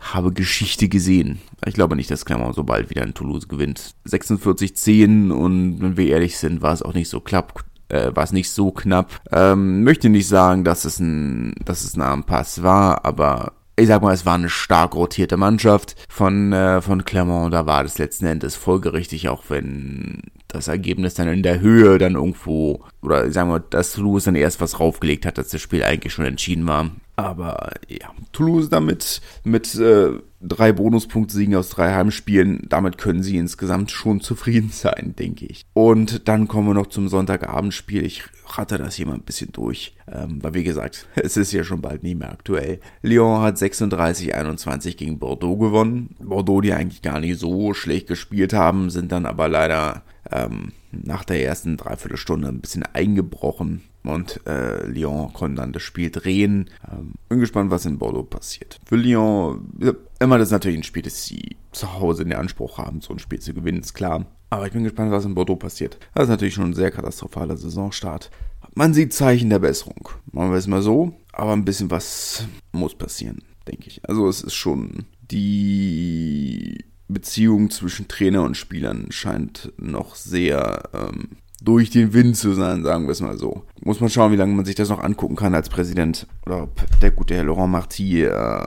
Habe 0.01 0.33
Geschichte 0.33 0.89
gesehen. 0.89 1.41
Ich 1.67 1.75
glaube 1.75 1.97
nicht, 1.97 2.11
dass 2.11 2.25
Clermont 2.25 2.55
so 2.55 2.65
bald 2.65 2.89
wieder 2.91 3.03
in 3.03 3.15
Toulouse 3.15 3.49
gewinnt. 3.49 3.95
46-10 4.09 5.31
und 5.31 5.83
wenn 5.83 5.97
wir 5.97 6.09
ehrlich 6.09 6.39
sind, 6.39 6.63
war 6.63 6.73
es 6.73 6.83
auch 6.83 6.95
nicht 6.95 7.09
so 7.09 7.21
klapp 7.21 7.65
äh, 7.89 8.11
war 8.15 8.25
es 8.25 8.33
nicht 8.33 8.51
so 8.51 8.71
knapp. 8.71 9.21
Ähm, 9.33 9.85
möchte 9.85 10.09
nicht 10.09 10.29
sagen, 10.29 10.65
dass 10.65 10.85
es 10.85 10.99
ein, 10.99 11.55
dass 11.65 11.85
es 11.85 11.97
ein 11.97 12.03
Armpass 12.03 12.63
war, 12.63 13.05
aber 13.05 13.53
ich 13.79 13.89
sag 13.89 14.01
mal, 14.03 14.15
es 14.15 14.25
war 14.25 14.35
eine 14.35 14.49
stark 14.49 14.95
rotierte 14.95 15.37
Mannschaft 15.37 15.97
von, 16.09 16.53
äh, 16.53 16.81
von 16.81 17.05
Clermont. 17.05 17.53
Da 17.53 17.67
war 17.67 17.83
das 17.83 17.99
letzten 17.99 18.25
Endes 18.25 18.57
folgerichtig, 18.57 19.29
auch 19.29 19.45
wenn 19.49 20.23
das 20.49 20.69
Ergebnis 20.69 21.15
dann 21.15 21.29
in 21.29 21.43
der 21.43 21.61
Höhe 21.61 21.99
dann 21.99 22.15
irgendwo, 22.15 22.81
oder 23.03 23.31
sagen 23.31 23.51
wir, 23.51 23.61
dass 23.61 23.93
Toulouse 23.93 24.25
dann 24.25 24.35
erst 24.35 24.61
was 24.63 24.81
raufgelegt 24.81 25.27
hat, 25.27 25.37
dass 25.37 25.49
das 25.49 25.61
Spiel 25.61 25.85
eigentlich 25.85 26.15
schon 26.15 26.25
entschieden 26.25 26.67
war. 26.67 26.91
Aber 27.17 27.73
ja, 27.89 28.11
Toulouse 28.33 28.69
damit 28.69 29.23
mit 29.43 29.75
äh, 29.77 30.11
drei 30.43 30.73
Bonuspunktsiegen 30.73 31.55
aus 31.55 31.71
drei 31.71 31.95
Heimspielen, 31.95 32.67
damit 32.69 32.99
können 32.99 33.23
sie 33.23 33.39
insgesamt 33.39 33.91
schon 33.91 34.21
zufrieden 34.21 34.71
sein, 34.71 35.15
denke 35.19 35.47
ich. 35.47 35.65
Und 35.73 36.29
dann 36.29 36.47
kommen 36.47 36.69
wir 36.69 36.75
noch 36.75 36.89
zum 36.89 37.09
Sonntagabendspiel. 37.09 38.05
Ich 38.05 38.25
rate 38.47 38.77
das 38.77 38.97
hier 38.97 39.07
mal 39.07 39.15
ein 39.15 39.23
bisschen 39.23 39.51
durch, 39.53 39.97
ähm, 40.13 40.43
weil 40.43 40.53
wie 40.53 40.65
gesagt, 40.65 41.09
es 41.15 41.39
ist 41.39 41.53
ja 41.53 41.65
schon 41.65 41.81
bald 41.81 42.03
nie 42.03 42.15
mehr 42.15 42.33
aktuell. 42.33 42.81
Lyon 43.01 43.41
hat 43.41 43.57
36-21 43.57 44.97
gegen 44.97 45.19
Bordeaux 45.19 45.57
gewonnen. 45.57 46.17
Bordeaux, 46.21 46.61
die 46.61 46.75
eigentlich 46.75 47.01
gar 47.01 47.21
nicht 47.21 47.41
so 47.41 47.73
schlecht 47.73 48.09
gespielt 48.09 48.53
haben, 48.53 48.91
sind 48.91 49.11
dann 49.11 49.25
aber 49.25 49.49
leider 49.49 50.03
ähm, 50.31 50.73
nach 50.93 51.25
der 51.25 51.43
ersten 51.43 51.79
Dreiviertelstunde 51.79 52.49
ein 52.49 52.61
bisschen 52.61 52.85
eingebrochen 52.93 53.83
und 54.09 54.41
äh, 54.47 54.87
Lyon 54.87 55.33
konnte 55.33 55.61
dann 55.61 55.73
das 55.73 55.83
Spiel 55.83 56.11
drehen. 56.11 56.71
Ähm, 56.91 57.15
bin 57.29 57.41
gespannt, 57.41 57.71
was 57.71 57.87
in 57.87 57.99
Bordeaux 57.99 58.25
passiert. 58.25 58.79
Für 58.87 58.97
Lyon, 58.97 59.69
ja, 59.81 59.93
immer 60.21 60.39
das 60.39 60.49
ist 60.49 60.53
natürlich 60.53 60.79
ein 60.79 60.85
Spiel, 60.85 61.03
das 61.03 61.25
sie 61.25 61.57
zu 61.73 61.95
Hause 61.95 62.23
in 62.23 62.31
der 62.31 62.39
Anspruch 62.39 62.79
haben, 62.79 63.01
so 63.01 63.13
ein 63.13 63.19
Spiel 63.19 63.41
zu 63.41 63.55
gewinnen, 63.55 63.81
ist 63.81 63.95
klar. 63.95 64.27
Aber 64.51 64.67
ich 64.67 64.73
bin 64.73 64.85
gespannt, 64.85 65.11
was 65.11 65.25
in 65.25 65.35
Bordeaux 65.35 65.57
passiert. 65.57 65.99
Das 66.15 66.25
ist 66.25 66.31
natürlich 66.31 66.55
schon 66.55 66.71
ein 66.71 66.75
sehr 66.75 66.91
katastrophaler 66.91 67.57
Saisonstart. 67.57 68.31
Man 68.75 68.95
sieht 68.95 69.13
Zeichen 69.13 69.51
der 69.51 69.59
Besserung. 69.59 70.09
Machen 70.33 70.51
wir 70.51 70.59
es 70.59 70.67
mal 70.67 70.83
so. 70.83 71.15
Aber 71.33 71.53
ein 71.53 71.65
bisschen 71.65 71.91
was 71.91 72.47
muss 72.73 72.95
passieren, 72.95 73.43
denke 73.67 73.89
ich. 73.89 74.01
Also 74.09 74.29
es 74.29 74.43
ist 74.43 74.55
schon 74.55 75.07
die 75.31 76.85
Beziehung 77.09 77.71
zwischen 77.71 78.09
Trainer 78.09 78.43
und 78.43 78.57
Spielern 78.57 79.07
scheint 79.11 79.73
noch 79.79 80.15
sehr 80.15 80.89
ähm, 80.93 81.37
durch 81.63 81.91
den 81.91 82.13
Wind 82.13 82.37
zu 82.37 82.55
sein, 82.55 82.85
sagen 82.85 83.05
wir 83.07 83.13
es 83.13 83.21
mal 83.21 83.39
so. 83.39 83.65
Muss 83.83 84.01
man 84.01 84.11
schauen, 84.11 84.33
wie 84.33 84.37
lange 84.37 84.55
man 84.55 84.65
sich 84.65 84.75
das 84.75 84.89
noch 84.89 85.03
angucken 85.03 85.37
kann 85.37 85.55
als 85.55 85.69
Präsident. 85.69 86.27
Oder 86.45 86.65
ob 86.65 87.01
der 87.01 87.11
gute 87.11 87.35
Herr 87.35 87.45
Laurent 87.45 87.73
Marty 87.73 88.25
äh, 88.25 88.67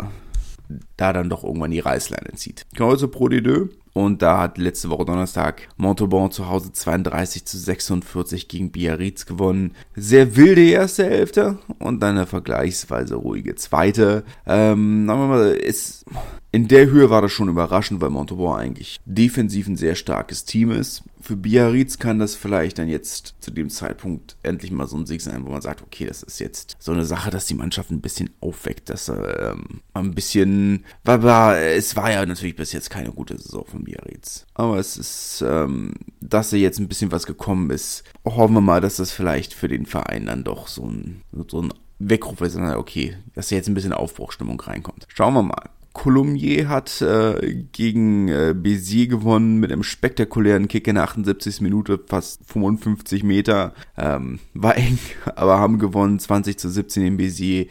da 0.99 1.13
dann 1.13 1.29
doch 1.29 1.43
irgendwann 1.43 1.71
die 1.71 1.79
Reißleine 1.79 2.33
zieht. 2.35 2.65
Kommen 2.77 2.91
wir 2.91 2.97
zu 2.97 3.07
Pro 3.07 3.25
D2. 3.25 3.69
Und 3.93 4.21
da 4.21 4.37
hat 4.39 4.57
letzte 4.57 4.89
Woche 4.89 5.05
Donnerstag 5.05 5.67
Montauban 5.77 6.31
zu 6.31 6.47
Hause 6.47 6.71
32 6.71 7.43
zu 7.43 7.57
46 7.57 8.47
gegen 8.47 8.71
Biarritz 8.71 9.25
gewonnen. 9.25 9.75
Sehr 9.95 10.35
wilde 10.35 10.63
erste 10.69 11.05
Hälfte 11.05 11.57
und 11.79 11.99
dann 11.99 12.17
eine 12.17 12.27
vergleichsweise 12.27 13.15
ruhige 13.15 13.55
zweite. 13.55 14.23
Ähm, 14.45 15.05
mal, 15.05 15.51
ist 15.51 16.05
in 16.51 16.67
der 16.67 16.89
Höhe 16.89 17.11
war 17.11 17.21
das 17.21 17.31
schon 17.31 17.49
überraschend, 17.49 18.01
weil 18.01 18.09
Montauban 18.09 18.59
eigentlich 18.59 18.99
defensiv 19.05 19.67
ein 19.67 19.77
sehr 19.77 19.93
starkes 19.93 20.45
Team 20.45 20.71
ist. 20.71 21.03
Für 21.21 21.35
Biarritz 21.35 21.99
kann 21.99 22.17
das 22.17 22.33
vielleicht 22.33 22.79
dann 22.79 22.87
jetzt 22.87 23.35
zu 23.39 23.51
dem 23.51 23.69
Zeitpunkt 23.69 24.35
endlich 24.41 24.71
mal 24.71 24.87
so 24.87 24.97
ein 24.97 25.05
Sieg 25.05 25.21
sein, 25.21 25.45
wo 25.45 25.51
man 25.51 25.61
sagt, 25.61 25.83
okay, 25.83 26.05
das 26.05 26.23
ist 26.23 26.39
jetzt 26.39 26.75
so 26.79 26.91
eine 26.91 27.05
Sache, 27.05 27.29
dass 27.29 27.45
die 27.45 27.53
Mannschaft 27.53 27.91
ein 27.91 28.01
bisschen 28.01 28.31
aufweckt, 28.41 28.89
dass 28.89 29.09
ähm, 29.09 29.81
ein 29.93 30.15
bisschen, 30.15 30.85
weil 31.03 31.77
es 31.77 31.95
war 31.95 32.11
ja 32.11 32.25
natürlich 32.25 32.55
bis 32.55 32.73
jetzt 32.73 32.89
keine 32.89 33.11
gute 33.11 33.37
Saison 33.37 33.65
von 33.65 33.83
Biarritz. 33.83 34.45
Aber 34.53 34.77
es 34.77 34.97
ist, 34.97 35.43
ähm, 35.47 35.93
dass 36.21 36.49
da 36.49 36.57
jetzt 36.57 36.79
ein 36.79 36.87
bisschen 36.87 37.11
was 37.11 37.25
gekommen 37.25 37.69
ist, 37.69 38.03
hoffen 38.25 38.53
wir 38.53 38.61
mal, 38.61 38.81
dass 38.81 38.97
das 38.97 39.11
vielleicht 39.11 39.53
für 39.53 39.67
den 39.67 39.85
Verein 39.85 40.25
dann 40.25 40.43
doch 40.43 40.67
so 40.67 40.85
ein, 40.85 41.21
so 41.49 41.61
ein 41.61 41.73
Weckruf 41.99 42.41
ist, 42.41 42.55
okay, 42.55 43.17
dass 43.35 43.49
da 43.49 43.55
jetzt 43.55 43.67
ein 43.67 43.73
bisschen 43.73 43.93
Aufbruchstimmung 43.93 44.59
reinkommt. 44.59 45.05
Schauen 45.13 45.33
wir 45.33 45.43
mal. 45.43 45.69
Colombier 45.93 46.69
hat 46.69 47.01
äh, 47.01 47.65
gegen 47.71 48.29
äh, 48.29 48.53
Bézier 48.55 49.07
gewonnen 49.07 49.59
mit 49.59 49.71
einem 49.71 49.83
spektakulären 49.83 50.67
Kick 50.67 50.87
in 50.87 50.95
der 50.95 51.03
78. 51.03 51.61
Minute, 51.61 51.99
fast 52.07 52.41
55 52.45 53.23
Meter. 53.23 53.73
Ähm, 53.97 54.39
war 54.53 54.77
eng, 54.77 54.99
aber 55.35 55.59
haben 55.59 55.79
gewonnen, 55.79 56.19
20 56.19 56.57
zu 56.57 56.69
17 56.69 57.05
in 57.05 57.17
Bézier. 57.17 57.63
Äh, 57.63 57.67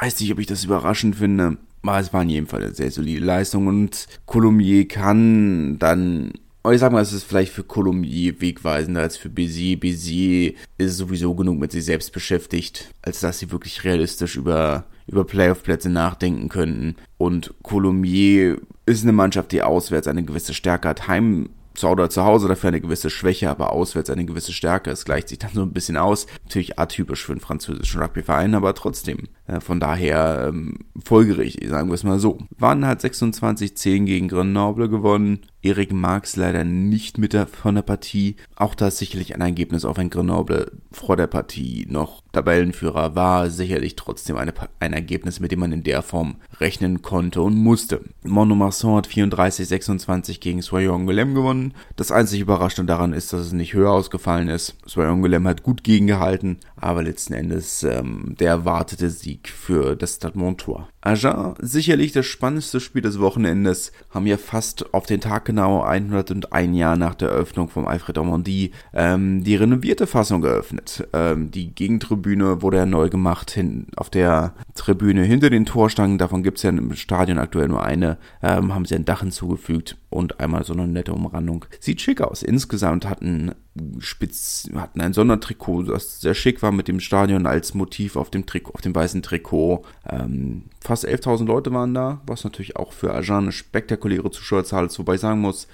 weiß 0.00 0.20
nicht, 0.20 0.32
ob 0.32 0.38
ich 0.38 0.46
das 0.46 0.64
überraschend 0.64 1.16
finde. 1.16 1.58
Aber 1.82 1.98
es 1.98 2.12
war 2.12 2.22
in 2.22 2.30
jedem 2.30 2.46
Fall 2.46 2.62
eine 2.62 2.74
sehr 2.74 2.90
solide 2.90 3.24
Leistung 3.24 3.66
und 3.66 4.06
Colombier 4.26 4.86
kann 4.86 5.78
dann 5.78 6.32
aber 6.64 6.74
ich 6.74 6.80
sag 6.80 6.92
mal, 6.92 7.02
es 7.02 7.12
ist 7.12 7.24
vielleicht 7.24 7.52
für 7.52 7.64
Colombier 7.64 8.40
wegweisender 8.40 9.00
als 9.00 9.16
für 9.16 9.28
Bézier. 9.28 9.80
Bézier 9.80 10.54
ist 10.78 10.96
sowieso 10.96 11.34
genug 11.34 11.58
mit 11.58 11.72
sich 11.72 11.84
selbst 11.84 12.12
beschäftigt, 12.12 12.94
als 13.02 13.18
dass 13.18 13.40
sie 13.40 13.50
wirklich 13.50 13.82
realistisch 13.82 14.36
über 14.36 14.84
über 15.08 15.24
Playoff-Plätze 15.24 15.90
nachdenken 15.90 16.48
könnten. 16.48 16.94
Und 17.18 17.52
Colomiers 17.62 18.58
ist 18.86 19.02
eine 19.02 19.12
Mannschaft, 19.12 19.50
die 19.50 19.62
auswärts 19.62 20.06
eine 20.06 20.24
gewisse 20.24 20.54
Stärke 20.54 20.88
hat. 20.88 21.08
Heim 21.08 21.48
oder 21.82 22.10
zu 22.10 22.24
Hause 22.24 22.48
dafür 22.48 22.68
eine 22.68 22.80
gewisse 22.80 23.10
Schwäche, 23.10 23.50
aber 23.50 23.72
auswärts 23.72 24.10
eine 24.10 24.24
gewisse 24.24 24.52
Stärke. 24.52 24.90
Es 24.90 25.04
gleicht 25.04 25.28
sich 25.28 25.38
dann 25.38 25.52
so 25.52 25.62
ein 25.62 25.72
bisschen 25.72 25.96
aus. 25.96 26.26
Natürlich 26.44 26.78
atypisch 26.78 27.24
für 27.24 27.32
einen 27.32 27.40
französischen 27.40 28.00
Rugbyverein, 28.00 28.54
aber 28.54 28.74
trotzdem. 28.74 29.28
Äh, 29.46 29.60
von 29.60 29.80
daher 29.80 30.46
ähm, 30.48 30.78
folgerichtig, 31.04 31.68
sagen 31.68 31.88
wir 31.88 31.94
es 31.94 32.04
mal 32.04 32.18
so. 32.18 32.38
Waren 32.58 32.86
halt 32.86 33.00
26-10 33.00 34.04
gegen 34.04 34.28
Grenoble 34.28 34.88
gewonnen. 34.88 35.40
Erik 35.62 35.92
Marx 35.92 36.34
leider 36.34 36.64
nicht 36.64 37.18
mit 37.18 37.32
der, 37.32 37.46
von 37.46 37.76
der 37.76 37.82
Partie. 37.82 38.36
Auch 38.56 38.74
das 38.74 38.98
sicherlich 38.98 39.34
ein 39.34 39.40
Ergebnis, 39.40 39.84
auch 39.84 39.96
wenn 39.96 40.10
Grenoble 40.10 40.72
vor 40.90 41.16
der 41.16 41.28
Partie 41.28 41.86
noch 41.88 42.22
Tabellenführer 42.32 43.14
war, 43.14 43.48
sicherlich 43.48 43.94
trotzdem 43.94 44.36
eine, 44.36 44.52
ein 44.80 44.92
Ergebnis, 44.92 45.38
mit 45.38 45.52
dem 45.52 45.60
man 45.60 45.72
in 45.72 45.84
der 45.84 46.02
Form 46.02 46.36
rechnen 46.58 47.02
konnte 47.02 47.42
und 47.42 47.54
musste. 47.54 48.00
Monomarsan 48.24 48.96
hat 48.96 49.08
34-26 49.08 50.40
gegen 50.40 50.62
Soyon-Golem 50.62 51.34
gewonnen. 51.34 51.74
Das 51.96 52.10
einzig 52.10 52.40
Überraschende 52.40 52.92
daran 52.92 53.12
ist, 53.12 53.32
dass 53.32 53.42
es 53.42 53.52
nicht 53.52 53.74
höher 53.74 53.92
ausgefallen 53.92 54.48
ist. 54.48 54.76
Soyon-Golem 54.86 55.46
hat 55.46 55.62
gut 55.62 55.84
gegengehalten, 55.84 56.58
aber 56.74 57.04
letzten 57.04 57.34
Endes 57.34 57.84
ähm, 57.84 58.34
der 58.40 58.48
erwartete 58.48 59.10
Sieg 59.10 59.48
für 59.48 59.94
das 59.94 60.16
Stade 60.16 60.38
Montois. 60.38 60.88
Agen, 61.02 61.54
sicherlich 61.60 62.12
das 62.12 62.26
spannendste 62.26 62.78
Spiel 62.78 63.02
des 63.02 63.18
Wochenendes, 63.18 63.92
haben 64.10 64.26
ja 64.26 64.36
fast 64.36 64.94
auf 64.94 65.04
den 65.04 65.20
Tag 65.20 65.44
genau 65.44 65.82
101 65.82 66.76
Jahre 66.76 66.96
nach 66.96 67.14
der 67.16 67.30
Eröffnung 67.30 67.68
vom 67.68 67.86
Alfred 67.86 68.18
Ormondie 68.18 68.70
ähm, 68.94 69.42
die 69.42 69.56
renovierte 69.56 70.06
Fassung 70.06 70.42
geöffnet. 70.42 71.08
Ähm, 71.12 71.50
die 71.50 71.74
Gegentribüne 71.74 72.62
wurde 72.62 72.76
ja 72.76 72.86
neu 72.86 73.08
gemacht, 73.08 73.50
hin, 73.50 73.88
auf 73.96 74.10
der 74.10 74.54
Tribüne 74.74 75.24
hinter 75.24 75.50
den 75.50 75.66
Torstangen, 75.66 76.18
davon 76.18 76.44
gibt 76.44 76.58
es 76.58 76.62
ja 76.62 76.70
im 76.70 76.94
Stadion 76.94 77.38
aktuell 77.38 77.68
nur 77.68 77.84
eine, 77.84 78.16
ähm, 78.40 78.72
haben 78.72 78.84
sie 78.84 78.94
ein 78.94 79.04
Dach 79.04 79.20
hinzugefügt 79.20 79.96
und 80.12 80.40
einmal 80.40 80.64
so 80.64 80.72
eine 80.72 80.86
nette 80.86 81.12
Umrandung. 81.12 81.64
Sieht 81.80 82.00
schick 82.00 82.20
aus. 82.20 82.42
Insgesamt 82.42 83.08
hatten 83.08 83.52
Spitz, 84.00 84.68
hatten 84.74 85.00
ein 85.00 85.14
Sondertrikot, 85.14 85.84
das 85.84 86.20
sehr 86.20 86.34
schick 86.34 86.62
war 86.62 86.72
mit 86.72 86.88
dem 86.88 87.00
Stadion 87.00 87.46
als 87.46 87.72
Motiv 87.72 88.16
auf 88.16 88.30
dem 88.30 88.44
Trikot, 88.44 88.74
auf 88.74 88.82
dem 88.82 88.94
weißen 88.94 89.22
Trikot. 89.22 89.84
Ähm, 90.08 90.64
fast 90.80 91.06
11.000 91.08 91.46
Leute 91.46 91.72
waren 91.72 91.94
da, 91.94 92.20
was 92.26 92.44
natürlich 92.44 92.76
auch 92.76 92.92
für 92.92 93.14
Agen 93.14 93.32
eine 93.32 93.52
spektakuläre 93.52 94.30
Zuschauerzahl 94.30 94.86
ist, 94.86 94.98
wobei 94.98 95.14
ich 95.14 95.22
sagen 95.22 95.40
muss, 95.40 95.68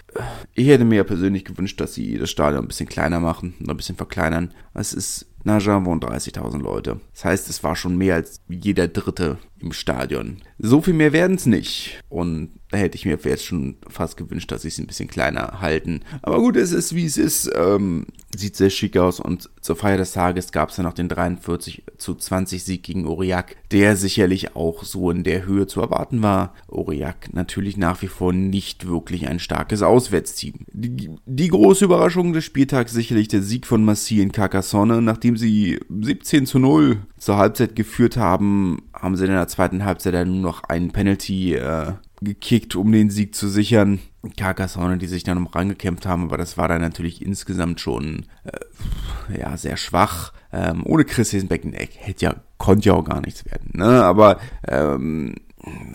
ich 0.54 0.68
hätte 0.68 0.84
mir 0.84 0.96
ja 0.96 1.04
persönlich 1.04 1.44
gewünscht, 1.44 1.80
dass 1.80 1.94
sie 1.94 2.18
das 2.18 2.30
Stadion 2.30 2.64
ein 2.64 2.68
bisschen 2.68 2.88
kleiner 2.88 3.18
machen, 3.18 3.54
ein 3.66 3.76
bisschen 3.76 3.96
verkleinern. 3.96 4.54
Es 4.74 4.92
ist 4.92 5.26
Naja 5.42 5.84
wohnen 5.84 6.00
30.000 6.00 6.60
Leute. 6.62 7.00
Das 7.14 7.24
heißt, 7.24 7.50
es 7.50 7.64
war 7.64 7.74
schon 7.74 7.96
mehr 7.96 8.14
als 8.16 8.40
jeder 8.48 8.86
Dritte 8.86 9.38
im 9.60 9.72
Stadion. 9.72 10.38
So 10.58 10.80
viel 10.80 10.94
mehr 10.94 11.12
werden 11.12 11.36
es 11.36 11.46
nicht. 11.46 12.02
Und 12.08 12.50
da 12.70 12.78
hätte 12.78 12.96
ich 12.96 13.06
mir 13.06 13.18
jetzt 13.22 13.44
schon 13.44 13.76
fast 13.88 14.16
gewünscht, 14.16 14.52
dass 14.52 14.62
sie 14.62 14.68
es 14.68 14.78
ein 14.78 14.86
bisschen 14.86 15.08
kleiner 15.08 15.60
halten. 15.60 16.00
Aber 16.20 16.38
gut, 16.38 16.56
es 16.56 16.72
ist 16.72 16.94
wie 16.94 17.06
es 17.06 17.16
ist. 17.16 17.50
Ähm, 17.54 18.06
sieht 18.36 18.56
sehr 18.56 18.70
schick 18.70 18.96
aus. 18.96 19.20
Und 19.20 19.48
zur 19.60 19.76
Feier 19.76 19.96
des 19.96 20.12
Tages 20.12 20.52
gab 20.52 20.68
es 20.68 20.76
ja 20.76 20.82
noch 20.82 20.92
den 20.92 21.08
43 21.08 21.84
zu 21.96 22.14
20 22.14 22.62
Sieg 22.62 22.82
gegen 22.82 23.06
Aurillac, 23.06 23.56
der 23.70 23.96
sicherlich 23.96 24.54
auch 24.54 24.84
so 24.84 25.10
in 25.10 25.24
der 25.24 25.46
Höhe 25.46 25.66
zu 25.66 25.80
erwarten 25.80 26.22
war. 26.22 26.54
Aurillac 26.68 27.32
natürlich 27.32 27.76
nach 27.76 28.02
wie 28.02 28.08
vor 28.08 28.32
nicht 28.32 28.86
wirklich 28.86 29.28
ein 29.28 29.38
starkes 29.38 29.82
Auswärtsteam. 29.82 30.66
Die, 30.70 31.10
die 31.24 31.48
große 31.48 31.86
Überraschung 31.86 32.34
des 32.34 32.44
Spieltags 32.44 32.92
sicherlich 32.92 33.28
der 33.28 33.42
Sieg 33.42 33.66
von 33.66 33.84
Massi 33.84 34.20
in 34.20 34.32
Carcassonne, 34.32 35.00
nachdem 35.00 35.38
sie 35.38 35.80
17 35.88 36.44
zu 36.44 36.58
0 36.58 36.98
zur 37.16 37.36
Halbzeit 37.36 37.74
geführt 37.74 38.16
haben, 38.16 38.82
haben 39.00 39.16
sie 39.16 39.24
in 39.24 39.32
der 39.32 39.48
zweiten 39.48 39.84
Halbzeit 39.84 40.14
dann 40.14 40.30
nur 40.30 40.52
noch 40.52 40.64
einen 40.64 40.90
Penalty 40.90 41.54
äh, 41.54 41.92
gekickt, 42.20 42.76
um 42.76 42.90
den 42.90 43.10
Sieg 43.10 43.34
zu 43.34 43.48
sichern. 43.48 44.00
Carcassonne, 44.36 44.98
die 44.98 45.06
sich 45.06 45.22
dann 45.24 45.42
noch 45.42 45.54
rangekämpft 45.54 46.06
haben, 46.06 46.24
aber 46.24 46.36
das 46.36 46.58
war 46.58 46.68
dann 46.68 46.80
natürlich 46.80 47.24
insgesamt 47.24 47.80
schon 47.80 48.26
äh, 48.44 49.38
ja 49.40 49.56
sehr 49.56 49.76
schwach. 49.76 50.32
Ähm, 50.52 50.82
ohne 50.84 51.04
Chris 51.04 51.32
Hesenbecken 51.32 51.72
hätte 51.72 52.24
ja 52.24 52.34
konnte 52.58 52.88
ja 52.88 52.94
auch 52.94 53.04
gar 53.04 53.20
nichts 53.20 53.44
werden. 53.44 53.70
Ne? 53.74 54.02
Aber 54.02 54.38
ähm, 54.66 55.36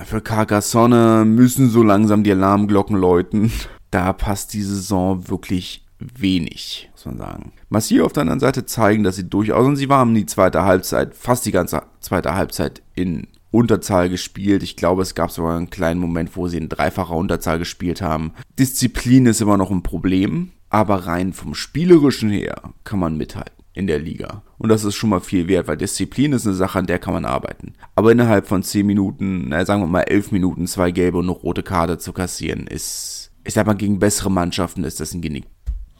für 0.05 0.21
Carcassonne 0.21 1.25
müssen 1.25 1.69
so 1.69 1.83
langsam 1.83 2.23
die 2.23 2.31
Alarmglocken 2.31 2.95
läuten. 2.95 3.51
Da 3.91 4.13
passt 4.13 4.53
die 4.53 4.63
Saison 4.63 5.29
wirklich 5.29 5.85
wenig, 5.99 6.89
muss 6.93 7.05
man 7.05 7.17
sagen. 7.17 7.53
Massiv 7.69 8.03
auf 8.03 8.13
der 8.13 8.21
anderen 8.21 8.39
Seite 8.39 8.65
zeigen, 8.65 9.03
dass 9.03 9.15
sie 9.15 9.29
durchaus, 9.29 9.65
und 9.65 9.75
sie 9.75 9.89
waren 9.89 10.13
die 10.13 10.25
zweite 10.25 10.63
Halbzeit, 10.63 11.15
fast 11.15 11.45
die 11.45 11.51
ganze 11.51 11.83
zweite 11.99 12.35
Halbzeit 12.35 12.81
in 12.95 13.27
Unterzahl 13.51 14.09
gespielt. 14.09 14.63
Ich 14.63 14.75
glaube, 14.75 15.03
es 15.03 15.15
gab 15.15 15.31
sogar 15.31 15.57
einen 15.57 15.69
kleinen 15.69 15.99
Moment, 15.99 16.35
wo 16.35 16.47
sie 16.47 16.57
in 16.57 16.69
dreifacher 16.69 17.15
Unterzahl 17.15 17.59
gespielt 17.59 18.01
haben. 18.01 18.33
Disziplin 18.57 19.27
ist 19.27 19.41
immer 19.41 19.57
noch 19.57 19.71
ein 19.71 19.83
Problem, 19.83 20.51
aber 20.69 21.05
rein 21.05 21.33
vom 21.33 21.53
Spielerischen 21.53 22.31
her 22.31 22.73
kann 22.83 22.99
man 22.99 23.15
mithalten 23.15 23.63
in 23.75 23.87
der 23.87 23.99
Liga. 23.99 24.43
Und 24.57 24.69
das 24.69 24.83
ist 24.83 24.95
schon 24.95 25.09
mal 25.09 25.19
viel 25.19 25.47
wert, 25.47 25.67
weil 25.67 25.77
Disziplin 25.77 26.33
ist 26.33 26.45
eine 26.45 26.55
Sache, 26.55 26.79
an 26.79 26.85
der 26.85 26.99
kann 26.99 27.13
man 27.13 27.25
arbeiten. 27.25 27.73
Aber 27.95 28.11
innerhalb 28.11 28.47
von 28.47 28.63
10 28.63 28.85
Minuten, 28.85 29.49
na, 29.49 29.65
sagen 29.65 29.81
wir 29.81 29.87
mal 29.87 30.01
11 30.01 30.31
Minuten, 30.31 30.67
zwei 30.67 30.91
gelbe 30.91 31.17
und 31.17 31.25
eine 31.25 31.31
rote 31.31 31.63
Karte 31.63 31.97
zu 31.97 32.13
kassieren, 32.13 32.67
ist, 32.67 33.31
ich 33.43 33.53
sag 33.53 33.65
mal, 33.65 33.73
gegen 33.73 33.99
bessere 33.99 34.31
Mannschaften 34.31 34.83
ist 34.83 34.99
das 34.99 35.13
ein 35.13 35.21
Genick 35.21 35.45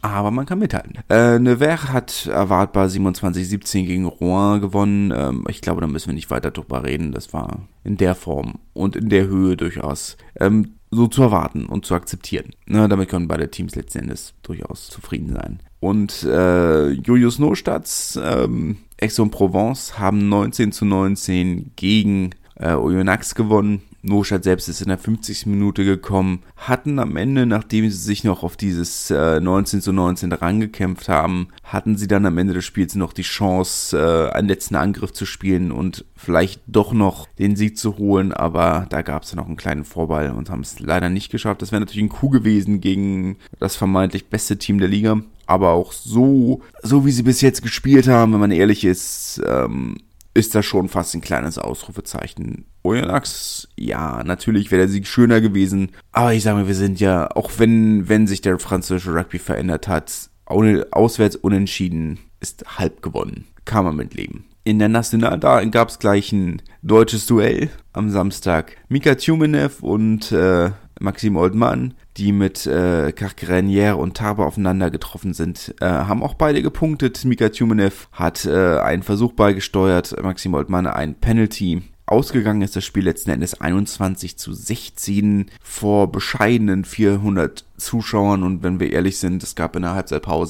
aber 0.04 0.30
man 0.30 0.46
kann 0.46 0.58
mithalten. 0.58 0.98
Äh, 1.08 1.38
Nevers 1.38 1.88
hat 1.88 2.26
erwartbar 2.26 2.88
27-17 2.88 3.86
gegen 3.86 4.04
Rouen 4.04 4.60
gewonnen. 4.60 5.12
Ähm, 5.16 5.44
ich 5.48 5.60
glaube, 5.60 5.80
da 5.80 5.86
müssen 5.86 6.08
wir 6.08 6.14
nicht 6.14 6.30
weiter 6.30 6.50
drüber 6.50 6.84
reden. 6.84 7.12
Das 7.12 7.32
war 7.32 7.60
in 7.84 7.96
der 7.96 8.14
Form 8.14 8.58
und 8.74 8.96
in 8.96 9.08
der 9.08 9.26
Höhe 9.26 9.56
durchaus 9.56 10.16
ähm, 10.38 10.74
so 10.90 11.06
zu 11.06 11.22
erwarten 11.22 11.66
und 11.66 11.86
zu 11.86 11.94
akzeptieren. 11.94 12.50
Na, 12.66 12.86
damit 12.86 13.08
können 13.08 13.28
beide 13.28 13.50
Teams 13.50 13.74
letzten 13.74 14.00
Endes 14.00 14.34
durchaus 14.42 14.88
zufrieden 14.88 15.32
sein. 15.34 15.60
Und 15.80 16.22
äh, 16.22 16.90
Julius 16.90 17.38
Nostatz, 17.38 18.18
ähm, 18.22 18.76
Aix-en-Provence 19.00 19.98
haben 19.98 20.28
19 20.28 20.72
zu 20.72 20.84
19 20.84 21.72
gegen 21.76 22.30
äh, 22.56 22.74
Oyonnax 22.74 23.34
gewonnen. 23.34 23.82
Noschat 24.04 24.44
selbst 24.44 24.68
ist 24.68 24.82
in 24.82 24.88
der 24.88 24.98
50. 24.98 25.46
Minute 25.46 25.84
gekommen, 25.84 26.42
hatten 26.56 26.98
am 26.98 27.16
Ende, 27.16 27.46
nachdem 27.46 27.88
sie 27.90 27.96
sich 27.96 28.22
noch 28.22 28.42
auf 28.42 28.56
dieses 28.56 29.10
äh, 29.10 29.40
19 29.40 29.80
zu 29.80 29.92
19 29.92 30.32
rangekämpft 30.32 31.08
haben, 31.08 31.48
hatten 31.62 31.96
sie 31.96 32.06
dann 32.06 32.26
am 32.26 32.38
Ende 32.38 32.54
des 32.54 32.64
Spiels 32.64 32.94
noch 32.94 33.12
die 33.12 33.22
Chance, 33.22 33.98
äh, 33.98 34.34
einen 34.36 34.48
letzten 34.48 34.76
Angriff 34.76 35.12
zu 35.12 35.24
spielen 35.24 35.72
und 35.72 36.04
vielleicht 36.14 36.60
doch 36.66 36.92
noch 36.92 37.26
den 37.38 37.56
Sieg 37.56 37.78
zu 37.78 37.96
holen, 37.96 38.32
aber 38.32 38.86
da 38.90 39.02
gab 39.02 39.22
es 39.22 39.32
ja 39.32 39.36
noch 39.36 39.46
einen 39.46 39.56
kleinen 39.56 39.84
Vorball 39.84 40.30
und 40.32 40.50
haben 40.50 40.60
es 40.60 40.80
leider 40.80 41.08
nicht 41.08 41.30
geschafft. 41.30 41.62
Das 41.62 41.72
wäre 41.72 41.80
natürlich 41.80 42.04
ein 42.04 42.10
Coup 42.10 42.30
gewesen 42.30 42.80
gegen 42.80 43.36
das 43.58 43.76
vermeintlich 43.76 44.26
beste 44.26 44.58
Team 44.58 44.78
der 44.78 44.88
Liga. 44.88 45.20
Aber 45.46 45.70
auch 45.72 45.92
so, 45.92 46.62
so 46.82 47.04
wie 47.04 47.10
sie 47.10 47.22
bis 47.22 47.42
jetzt 47.42 47.62
gespielt 47.62 48.08
haben, 48.08 48.32
wenn 48.32 48.40
man 48.40 48.50
ehrlich 48.50 48.84
ist, 48.84 49.42
ähm, 49.46 49.96
ist 50.34 50.54
das 50.54 50.66
schon 50.66 50.88
fast 50.88 51.14
ein 51.14 51.20
kleines 51.20 51.58
Ausrufezeichen. 51.58 52.66
Oyonnax, 52.82 53.68
ja, 53.76 54.22
natürlich 54.24 54.70
wäre 54.70 54.82
der 54.82 54.88
Sieg 54.88 55.06
schöner 55.06 55.40
gewesen, 55.40 55.92
aber 56.12 56.34
ich 56.34 56.42
sage 56.42 56.58
mal, 56.58 56.66
wir 56.66 56.74
sind 56.74 57.00
ja, 57.00 57.30
auch 57.30 57.52
wenn, 57.58 58.08
wenn 58.08 58.26
sich 58.26 58.42
der 58.42 58.58
französische 58.58 59.14
Rugby 59.14 59.38
verändert 59.38 59.88
hat, 59.88 60.28
auswärts 60.44 61.36
unentschieden 61.36 62.18
ist 62.40 62.78
halb 62.78 63.00
gewonnen. 63.00 63.46
Kann 63.64 63.84
man 63.84 63.96
mitleben. 63.96 64.44
In 64.64 64.78
der 64.78 64.88
National, 64.88 65.38
da 65.38 65.64
gab 65.64 65.88
es 65.88 65.98
gleich 65.98 66.32
ein 66.32 66.60
deutsches 66.82 67.26
Duell 67.26 67.70
am 67.92 68.10
Samstag. 68.10 68.76
Mika 68.88 69.14
Tjumenev 69.14 69.82
und 69.82 70.32
äh, 70.32 70.70
Maxim 71.04 71.36
Oldmann, 71.36 71.94
die 72.16 72.32
mit 72.32 72.66
äh, 72.66 73.12
Karkrenier 73.12 73.98
und 73.98 74.16
Taber 74.16 74.46
aufeinander 74.46 74.90
getroffen 74.90 75.34
sind, 75.34 75.74
äh, 75.80 75.86
haben 75.86 76.22
auch 76.22 76.34
beide 76.34 76.62
gepunktet. 76.62 77.24
Mika 77.24 77.50
Tjumenev 77.50 78.08
hat 78.12 78.44
äh, 78.46 78.78
einen 78.78 79.02
Versuch 79.02 79.32
beigesteuert, 79.32 80.20
Maxim 80.22 80.54
Oldmann 80.54 80.86
ein 80.86 81.14
Penalty. 81.14 81.82
Ausgegangen 82.06 82.60
ist 82.60 82.76
das 82.76 82.84
Spiel 82.84 83.04
letzten 83.04 83.30
Endes 83.30 83.60
21 83.60 84.36
zu 84.36 84.52
16 84.52 85.50
vor 85.62 86.12
bescheidenen 86.12 86.84
400 86.84 87.64
Zuschauern 87.84 88.42
und 88.42 88.62
wenn 88.62 88.80
wir 88.80 88.92
ehrlich 88.92 89.18
sind, 89.18 89.42
es 89.42 89.54
gab 89.54 89.76
in 89.76 89.82
der 89.82 89.94
Halbzeitpause 89.94 90.44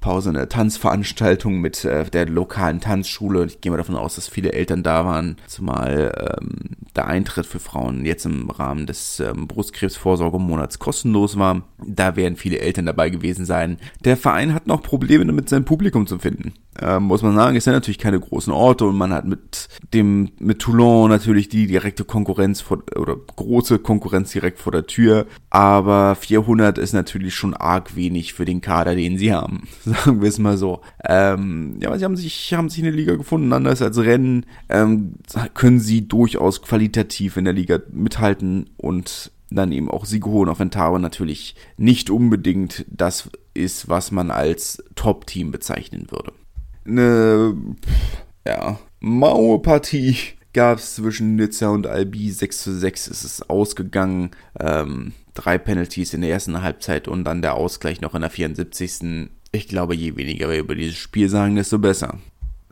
Pause 0.00 0.30
eine 0.30 0.48
Tanzveranstaltung 0.48 1.60
mit 1.60 1.84
äh, 1.84 2.04
der 2.04 2.26
lokalen 2.26 2.80
Tanzschule. 2.80 3.46
Ich 3.46 3.60
gehe 3.60 3.70
mal 3.72 3.78
davon 3.78 3.96
aus, 3.96 4.16
dass 4.16 4.28
viele 4.28 4.52
Eltern 4.52 4.82
da 4.82 5.04
waren, 5.04 5.36
zumal 5.46 6.38
ähm, 6.40 6.76
der 6.96 7.06
Eintritt 7.06 7.46
für 7.46 7.58
Frauen 7.58 8.04
jetzt 8.04 8.26
im 8.26 8.50
Rahmen 8.50 8.86
des 8.86 9.20
ähm, 9.20 9.48
Brustkrebsvorsorgemonats 9.48 10.78
kostenlos 10.78 11.38
war. 11.38 11.62
Da 11.84 12.16
werden 12.16 12.36
viele 12.36 12.60
Eltern 12.60 12.86
dabei 12.86 13.10
gewesen 13.10 13.44
sein. 13.44 13.78
Der 14.04 14.16
Verein 14.16 14.54
hat 14.54 14.66
noch 14.66 14.82
Probleme 14.82 15.26
damit, 15.26 15.48
sein 15.48 15.64
Publikum 15.64 16.06
zu 16.06 16.18
finden. 16.18 16.54
Ähm, 16.80 17.04
muss 17.04 17.22
man 17.22 17.34
sagen, 17.34 17.56
es 17.56 17.64
sind 17.64 17.72
natürlich 17.72 17.98
keine 17.98 18.18
großen 18.18 18.52
Orte 18.52 18.84
und 18.84 18.96
man 18.96 19.12
hat 19.12 19.26
mit 19.26 19.68
dem 19.92 20.30
mit 20.38 20.58
Toulon 20.58 21.08
natürlich 21.08 21.48
die 21.48 21.66
direkte 21.66 22.04
Konkurrenz 22.04 22.60
vor, 22.60 22.82
oder 22.96 23.16
große 23.16 23.78
Konkurrenz 23.78 24.32
direkt 24.32 24.58
vor 24.58 24.72
der 24.72 24.86
Tür, 24.86 25.26
aber 25.50 26.16
400 26.16 26.73
100 26.74 26.78
ist 26.78 26.92
natürlich 26.92 27.34
schon 27.34 27.54
arg 27.54 27.96
wenig 27.96 28.34
für 28.34 28.44
den 28.44 28.60
Kader, 28.60 28.94
den 28.94 29.18
sie 29.18 29.32
haben. 29.32 29.68
Sagen 29.84 30.20
wir 30.20 30.28
es 30.28 30.38
mal 30.38 30.56
so. 30.56 30.80
Ähm, 31.04 31.78
ja, 31.80 31.96
sie 31.96 32.04
haben 32.04 32.16
sich, 32.16 32.52
haben 32.54 32.68
sich 32.68 32.80
in 32.80 32.84
der 32.84 32.92
Liga 32.92 33.16
gefunden. 33.16 33.52
Anders 33.52 33.82
als 33.82 33.98
Rennen 33.98 34.46
ähm, 34.68 35.14
können 35.54 35.80
sie 35.80 36.06
durchaus 36.06 36.62
qualitativ 36.62 37.36
in 37.36 37.44
der 37.44 37.54
Liga 37.54 37.80
mithalten 37.90 38.70
und 38.76 39.30
dann 39.50 39.72
eben 39.72 39.90
auch 39.90 40.04
Siege 40.04 40.28
holen, 40.28 40.48
auch 40.48 40.58
wenn 40.58 40.70
Taro 40.70 40.98
natürlich 40.98 41.54
nicht 41.76 42.10
unbedingt 42.10 42.84
das 42.88 43.30
ist, 43.52 43.88
was 43.88 44.10
man 44.10 44.30
als 44.30 44.82
Top-Team 44.96 45.52
bezeichnen 45.52 46.08
würde. 46.10 46.32
Eine, 46.86 47.56
ja, 48.46 48.78
maue 49.00 49.60
Partie 49.60 50.16
gab 50.52 50.78
es 50.78 50.96
zwischen 50.96 51.36
Nizza 51.36 51.68
und 51.68 51.86
Albi. 51.86 52.30
6 52.30 52.62
zu 52.62 52.72
6 52.72 53.08
ist 53.08 53.24
es 53.24 53.48
ausgegangen. 53.48 54.30
Ähm, 54.58 55.12
drei 55.34 55.58
Penalties 55.58 56.14
in 56.14 56.22
der 56.22 56.30
ersten 56.30 56.62
Halbzeit 56.62 57.08
und 57.08 57.24
dann 57.24 57.42
der 57.42 57.54
Ausgleich 57.54 58.00
noch 58.00 58.14
in 58.14 58.22
der 58.22 58.30
74. 58.30 59.30
Ich 59.52 59.68
glaube, 59.68 59.94
je 59.94 60.16
weniger 60.16 60.48
wir 60.48 60.58
über 60.58 60.74
dieses 60.74 60.96
Spiel 60.96 61.28
sagen, 61.28 61.56
desto 61.56 61.78
besser. 61.78 62.18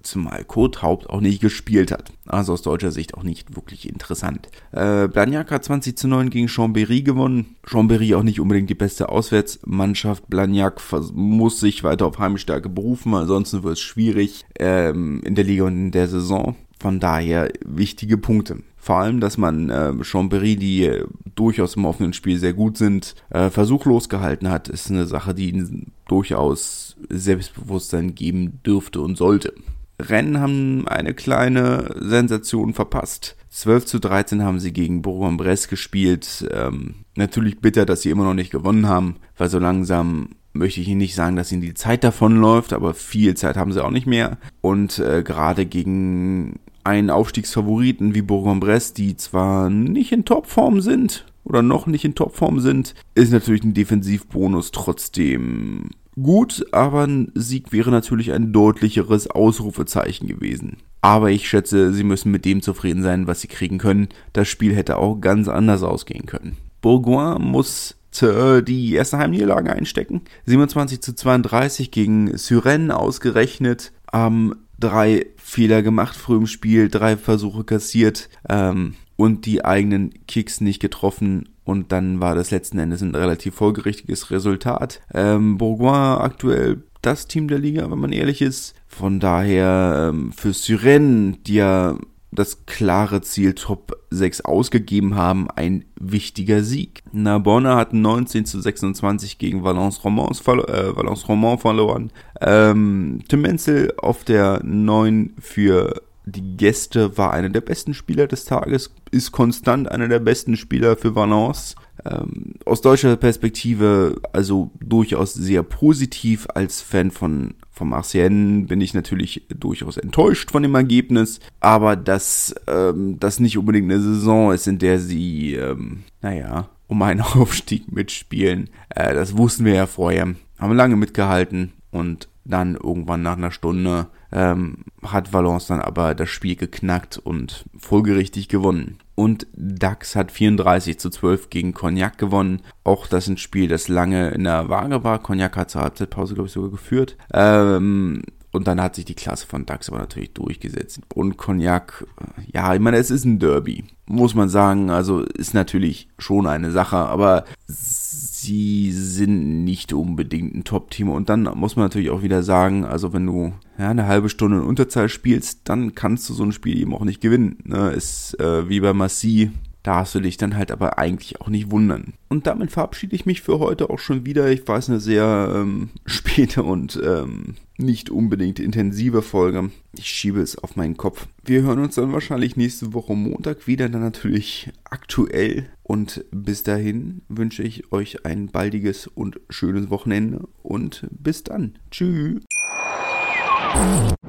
Zumal 0.02 0.44
Kurt 0.44 0.82
Haupt 0.82 1.08
auch 1.08 1.20
nicht 1.20 1.40
gespielt 1.40 1.92
hat. 1.92 2.12
Also 2.26 2.54
aus 2.54 2.62
deutscher 2.62 2.90
Sicht 2.90 3.14
auch 3.14 3.22
nicht 3.22 3.54
wirklich 3.54 3.88
interessant. 3.88 4.48
Äh, 4.72 5.06
Blagnac 5.06 5.50
hat 5.52 5.64
20 5.64 5.96
zu 5.96 6.08
9 6.08 6.30
gegen 6.30 6.48
Chambéry 6.48 7.02
gewonnen. 7.02 7.54
Chambéry 7.64 8.16
auch 8.16 8.24
nicht 8.24 8.40
unbedingt 8.40 8.68
die 8.68 8.74
beste 8.74 9.08
Auswärtsmannschaft. 9.08 10.28
Blagnac 10.28 10.80
muss 11.12 11.60
sich 11.60 11.84
weiter 11.84 12.06
auf 12.06 12.18
Heimstärke 12.18 12.68
berufen, 12.68 13.14
ansonsten 13.14 13.62
wird 13.62 13.74
es 13.74 13.80
schwierig 13.80 14.44
ähm, 14.58 15.20
in 15.24 15.36
der 15.36 15.44
Liga 15.44 15.64
und 15.64 15.76
in 15.76 15.90
der 15.92 16.08
Saison. 16.08 16.56
Von 16.80 16.98
daher 16.98 17.48
wichtige 17.64 18.18
Punkte. 18.18 18.58
Vor 18.84 18.96
allem, 18.96 19.20
dass 19.20 19.38
man 19.38 19.70
äh, 19.70 19.92
Chambéry, 20.02 20.56
die 20.56 20.90
durchaus 21.36 21.76
im 21.76 21.84
offenen 21.84 22.12
Spiel 22.14 22.36
sehr 22.40 22.52
gut 22.52 22.76
sind, 22.76 23.14
äh, 23.30 23.48
versuchlos 23.48 24.08
gehalten 24.08 24.50
hat, 24.50 24.68
ist 24.68 24.90
eine 24.90 25.06
Sache, 25.06 25.34
die 25.34 25.50
ihnen 25.50 25.92
durchaus 26.08 26.96
Selbstbewusstsein 27.08 28.16
geben 28.16 28.58
dürfte 28.66 29.00
und 29.00 29.16
sollte. 29.16 29.54
Rennen 30.00 30.40
haben 30.40 30.88
eine 30.88 31.14
kleine 31.14 31.94
Sensation 32.00 32.74
verpasst. 32.74 33.36
12 33.50 33.86
zu 33.86 33.98
13 34.00 34.42
haben 34.42 34.58
sie 34.58 34.72
gegen 34.72 35.00
Bourg-en-Bresse 35.00 35.68
gespielt. 35.68 36.48
Ähm, 36.50 37.04
natürlich 37.14 37.60
bitter, 37.60 37.86
dass 37.86 38.02
sie 38.02 38.10
immer 38.10 38.24
noch 38.24 38.34
nicht 38.34 38.50
gewonnen 38.50 38.88
haben, 38.88 39.14
weil 39.38 39.48
so 39.48 39.60
langsam 39.60 40.30
möchte 40.54 40.80
ich 40.80 40.88
Ihnen 40.88 40.98
nicht 40.98 41.14
sagen, 41.14 41.36
dass 41.36 41.52
Ihnen 41.52 41.62
die 41.62 41.74
Zeit 41.74 42.02
davonläuft, 42.02 42.72
aber 42.72 42.94
viel 42.94 43.36
Zeit 43.36 43.56
haben 43.56 43.72
sie 43.72 43.82
auch 43.82 43.92
nicht 43.92 44.08
mehr. 44.08 44.38
Und 44.60 44.98
äh, 44.98 45.22
gerade 45.22 45.66
gegen 45.66 46.58
einen 46.84 47.10
Aufstiegsfavoriten 47.10 48.14
wie 48.14 48.22
Bourg-en-Bresse, 48.22 48.94
die 48.94 49.16
zwar 49.16 49.70
nicht 49.70 50.12
in 50.12 50.24
Topform 50.24 50.80
sind 50.80 51.26
oder 51.44 51.62
noch 51.62 51.86
nicht 51.86 52.04
in 52.04 52.14
Topform 52.14 52.60
sind, 52.60 52.94
ist 53.14 53.32
natürlich 53.32 53.64
ein 53.64 53.74
Defensivbonus 53.74 54.70
trotzdem 54.70 55.90
gut, 56.20 56.66
aber 56.72 57.06
ein 57.06 57.32
Sieg 57.34 57.72
wäre 57.72 57.90
natürlich 57.90 58.32
ein 58.32 58.52
deutlicheres 58.52 59.28
Ausrufezeichen 59.28 60.28
gewesen. 60.28 60.76
Aber 61.00 61.30
ich 61.30 61.48
schätze, 61.48 61.92
sie 61.92 62.04
müssen 62.04 62.30
mit 62.30 62.44
dem 62.44 62.62
zufrieden 62.62 63.02
sein, 63.02 63.26
was 63.26 63.40
sie 63.40 63.48
kriegen 63.48 63.78
können. 63.78 64.08
Das 64.32 64.46
Spiel 64.48 64.74
hätte 64.76 64.98
auch 64.98 65.20
ganz 65.20 65.48
anders 65.48 65.82
ausgehen 65.82 66.26
können. 66.26 66.56
Bourgoin 66.80 67.42
muss 67.42 67.96
die 68.20 68.92
erste 68.92 69.16
Heimniederlage 69.16 69.72
einstecken. 69.72 70.20
27 70.44 71.00
zu 71.00 71.14
32 71.14 71.90
gegen 71.90 72.36
Syren 72.36 72.90
ausgerechnet. 72.90 73.90
Am 74.06 74.54
drei 74.82 75.26
Fehler 75.36 75.82
gemacht 75.82 76.16
früh 76.16 76.36
im 76.36 76.46
Spiel, 76.46 76.88
drei 76.88 77.16
Versuche 77.16 77.64
kassiert 77.64 78.28
ähm, 78.48 78.94
und 79.16 79.46
die 79.46 79.64
eigenen 79.64 80.12
Kicks 80.26 80.60
nicht 80.60 80.80
getroffen. 80.80 81.48
Und 81.64 81.92
dann 81.92 82.20
war 82.20 82.34
das 82.34 82.50
letzten 82.50 82.78
Endes 82.78 83.02
ein 83.02 83.14
relativ 83.14 83.54
folgerichtiges 83.54 84.30
Resultat. 84.30 85.00
Ähm, 85.14 85.58
Bourgoin 85.58 86.18
aktuell 86.18 86.82
das 87.02 87.26
Team 87.26 87.48
der 87.48 87.58
Liga, 87.58 87.90
wenn 87.90 87.98
man 87.98 88.12
ehrlich 88.12 88.42
ist. 88.42 88.74
Von 88.86 89.20
daher 89.20 90.10
ähm, 90.10 90.32
für 90.32 90.52
Syrenne, 90.52 91.38
die 91.46 91.54
ja 91.54 91.96
das 92.32 92.64
klare 92.64 93.20
Ziel 93.20 93.54
Top 93.54 93.96
6 94.10 94.40
ausgegeben 94.42 95.14
haben, 95.14 95.50
ein 95.50 95.84
wichtiger 96.00 96.64
Sieg. 96.64 97.02
Narbonne 97.12 97.76
hat 97.76 97.92
19 97.92 98.46
zu 98.46 98.60
26 98.60 99.38
gegen 99.38 99.62
Valence 99.62 100.02
Romans, 100.02 100.40
äh, 100.40 100.96
Valence 100.96 101.28
Romans 101.28 101.60
verloren. 101.60 102.10
Ähm, 102.40 103.20
Tim 103.28 103.42
Menzel 103.42 103.92
auf 103.98 104.24
der 104.24 104.60
9 104.64 105.34
für 105.38 106.02
die 106.24 106.56
Gäste 106.56 107.18
war 107.18 107.32
einer 107.32 107.50
der 107.50 107.60
besten 107.60 107.94
Spieler 107.94 108.26
des 108.26 108.44
Tages, 108.44 108.94
ist 109.10 109.32
konstant 109.32 109.90
einer 109.90 110.08
der 110.08 110.20
besten 110.20 110.56
Spieler 110.56 110.96
für 110.96 111.14
Valence. 111.14 111.74
Ähm, 112.04 112.54
aus 112.64 112.80
deutscher 112.80 113.16
Perspektive 113.16 114.20
also 114.32 114.70
durchaus 114.80 115.34
sehr 115.34 115.62
positiv 115.62 116.48
als 116.54 116.80
Fan 116.80 117.10
von 117.10 117.54
von 117.72 117.88
Marcienne 117.88 118.66
bin 118.66 118.80
ich 118.82 118.92
natürlich 118.92 119.46
durchaus 119.48 119.96
enttäuscht 119.96 120.50
von 120.50 120.62
dem 120.62 120.74
Ergebnis, 120.74 121.40
aber 121.58 121.96
dass 121.96 122.54
ähm, 122.68 123.18
das 123.18 123.40
nicht 123.40 123.56
unbedingt 123.56 123.90
eine 123.90 124.00
Saison 124.00 124.52
ist, 124.52 124.68
in 124.68 124.78
der 124.78 125.00
sie, 125.00 125.54
ähm, 125.54 126.04
naja, 126.20 126.68
um 126.86 127.00
einen 127.02 127.20
Aufstieg 127.22 127.90
mitspielen, 127.90 128.68
äh, 128.90 129.14
das 129.14 129.38
wussten 129.38 129.64
wir 129.64 129.74
ja 129.74 129.86
vorher, 129.86 130.34
haben 130.58 130.76
lange 130.76 130.96
mitgehalten 130.96 131.72
und 131.90 132.28
dann 132.44 132.74
irgendwann 132.74 133.22
nach 133.22 133.36
einer 133.36 133.52
Stunde 133.52 134.08
ähm, 134.32 134.84
hat 135.02 135.32
Valence 135.32 135.66
dann 135.66 135.80
aber 135.80 136.14
das 136.14 136.28
Spiel 136.28 136.56
geknackt 136.56 137.18
und 137.18 137.64
folgerichtig 137.78 138.48
gewonnen. 138.48 138.98
Und 139.14 139.46
DAX 139.54 140.16
hat 140.16 140.32
34 140.32 140.98
zu 140.98 141.10
12 141.10 141.50
gegen 141.50 141.74
Cognac 141.74 142.16
gewonnen. 142.16 142.62
Auch 142.82 143.06
das 143.06 143.24
ist 143.24 143.30
ein 143.30 143.36
Spiel, 143.36 143.68
das 143.68 143.88
lange 143.88 144.30
in 144.30 144.44
der 144.44 144.68
Waage 144.68 145.04
war. 145.04 145.22
Cognac 145.22 145.56
hat 145.56 145.70
zur 145.70 145.82
Halbzeitpause, 145.82 146.34
glaube 146.34 146.46
ich, 146.46 146.52
sogar 146.52 146.70
geführt. 146.70 147.16
Ähm, 147.32 148.22
und 148.52 148.66
dann 148.66 148.80
hat 148.80 148.94
sich 148.94 149.06
die 149.06 149.14
Klasse 149.14 149.46
von 149.46 149.64
DAX 149.64 149.88
aber 149.88 149.98
natürlich 149.98 150.34
durchgesetzt. 150.34 151.00
Und 151.14 151.38
Cognac, 151.38 152.06
ja, 152.52 152.74
ich 152.74 152.80
meine, 152.80 152.98
es 152.98 153.10
ist 153.10 153.24
ein 153.24 153.38
Derby, 153.38 153.84
muss 154.06 154.34
man 154.34 154.50
sagen. 154.50 154.90
Also 154.90 155.20
ist 155.20 155.54
natürlich 155.54 156.08
schon 156.18 156.46
eine 156.46 156.70
Sache, 156.70 156.96
aber 156.96 157.44
sie 157.66 158.92
sind 158.92 159.64
nicht 159.64 159.94
unbedingt 159.94 160.54
ein 160.54 160.64
Top-Team. 160.64 161.08
Und 161.08 161.30
dann 161.30 161.44
muss 161.54 161.76
man 161.76 161.86
natürlich 161.86 162.10
auch 162.10 162.22
wieder 162.22 162.42
sagen, 162.42 162.84
also 162.84 163.14
wenn 163.14 163.26
du 163.26 163.52
ja, 163.78 163.88
eine 163.88 164.06
halbe 164.06 164.28
Stunde 164.28 164.58
in 164.58 164.64
Unterzahl 164.64 165.08
spielst, 165.08 165.60
dann 165.64 165.94
kannst 165.94 166.28
du 166.28 166.34
so 166.34 166.44
ein 166.44 166.52
Spiel 166.52 166.78
eben 166.78 166.94
auch 166.94 167.04
nicht 167.04 167.22
gewinnen. 167.22 167.56
Ne? 167.64 167.90
Ist 167.92 168.38
äh, 168.38 168.68
wie 168.68 168.80
bei 168.80 168.92
Massi, 168.92 169.50
da 169.82 169.96
hast 169.96 170.14
du 170.14 170.20
dich 170.20 170.36
dann 170.36 170.56
halt 170.56 170.70
aber 170.70 170.98
eigentlich 170.98 171.40
auch 171.40 171.48
nicht 171.48 171.70
wundern. 171.70 172.14
Und 172.28 172.46
damit 172.46 172.70
verabschiede 172.70 173.16
ich 173.16 173.26
mich 173.26 173.42
für 173.42 173.58
heute 173.58 173.90
auch 173.90 173.98
schon 173.98 174.24
wieder. 174.24 174.50
Ich 174.50 174.66
weiß, 174.66 174.88
eine 174.88 175.00
sehr 175.00 175.52
ähm, 175.54 175.90
späte 176.06 176.62
und 176.62 177.00
ähm, 177.04 177.56
nicht 177.78 178.10
unbedingt 178.10 178.60
intensive 178.60 179.22
Folge. 179.22 179.70
Ich 179.96 180.06
schiebe 180.06 180.40
es 180.40 180.56
auf 180.56 180.76
meinen 180.76 180.96
Kopf. 180.96 181.26
Wir 181.44 181.62
hören 181.62 181.80
uns 181.80 181.96
dann 181.96 182.12
wahrscheinlich 182.12 182.56
nächste 182.56 182.94
Woche 182.94 183.14
Montag 183.14 183.66
wieder, 183.66 183.88
dann 183.88 184.02
natürlich 184.02 184.70
aktuell. 184.84 185.68
Und 185.82 186.24
bis 186.30 186.62
dahin 186.62 187.22
wünsche 187.28 187.62
ich 187.62 187.92
euch 187.92 188.24
ein 188.24 188.48
baldiges 188.48 189.08
und 189.08 189.40
schönes 189.50 189.90
Wochenende 189.90 190.48
und 190.62 191.06
bis 191.10 191.42
dann. 191.42 191.78
Tschüss. 191.90 192.42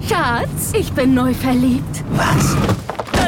Schatz, 0.07 0.73
ich 0.77 0.91
bin 0.93 1.13
neu 1.13 1.33
verliebt. 1.33 2.03
Was? 2.11 2.55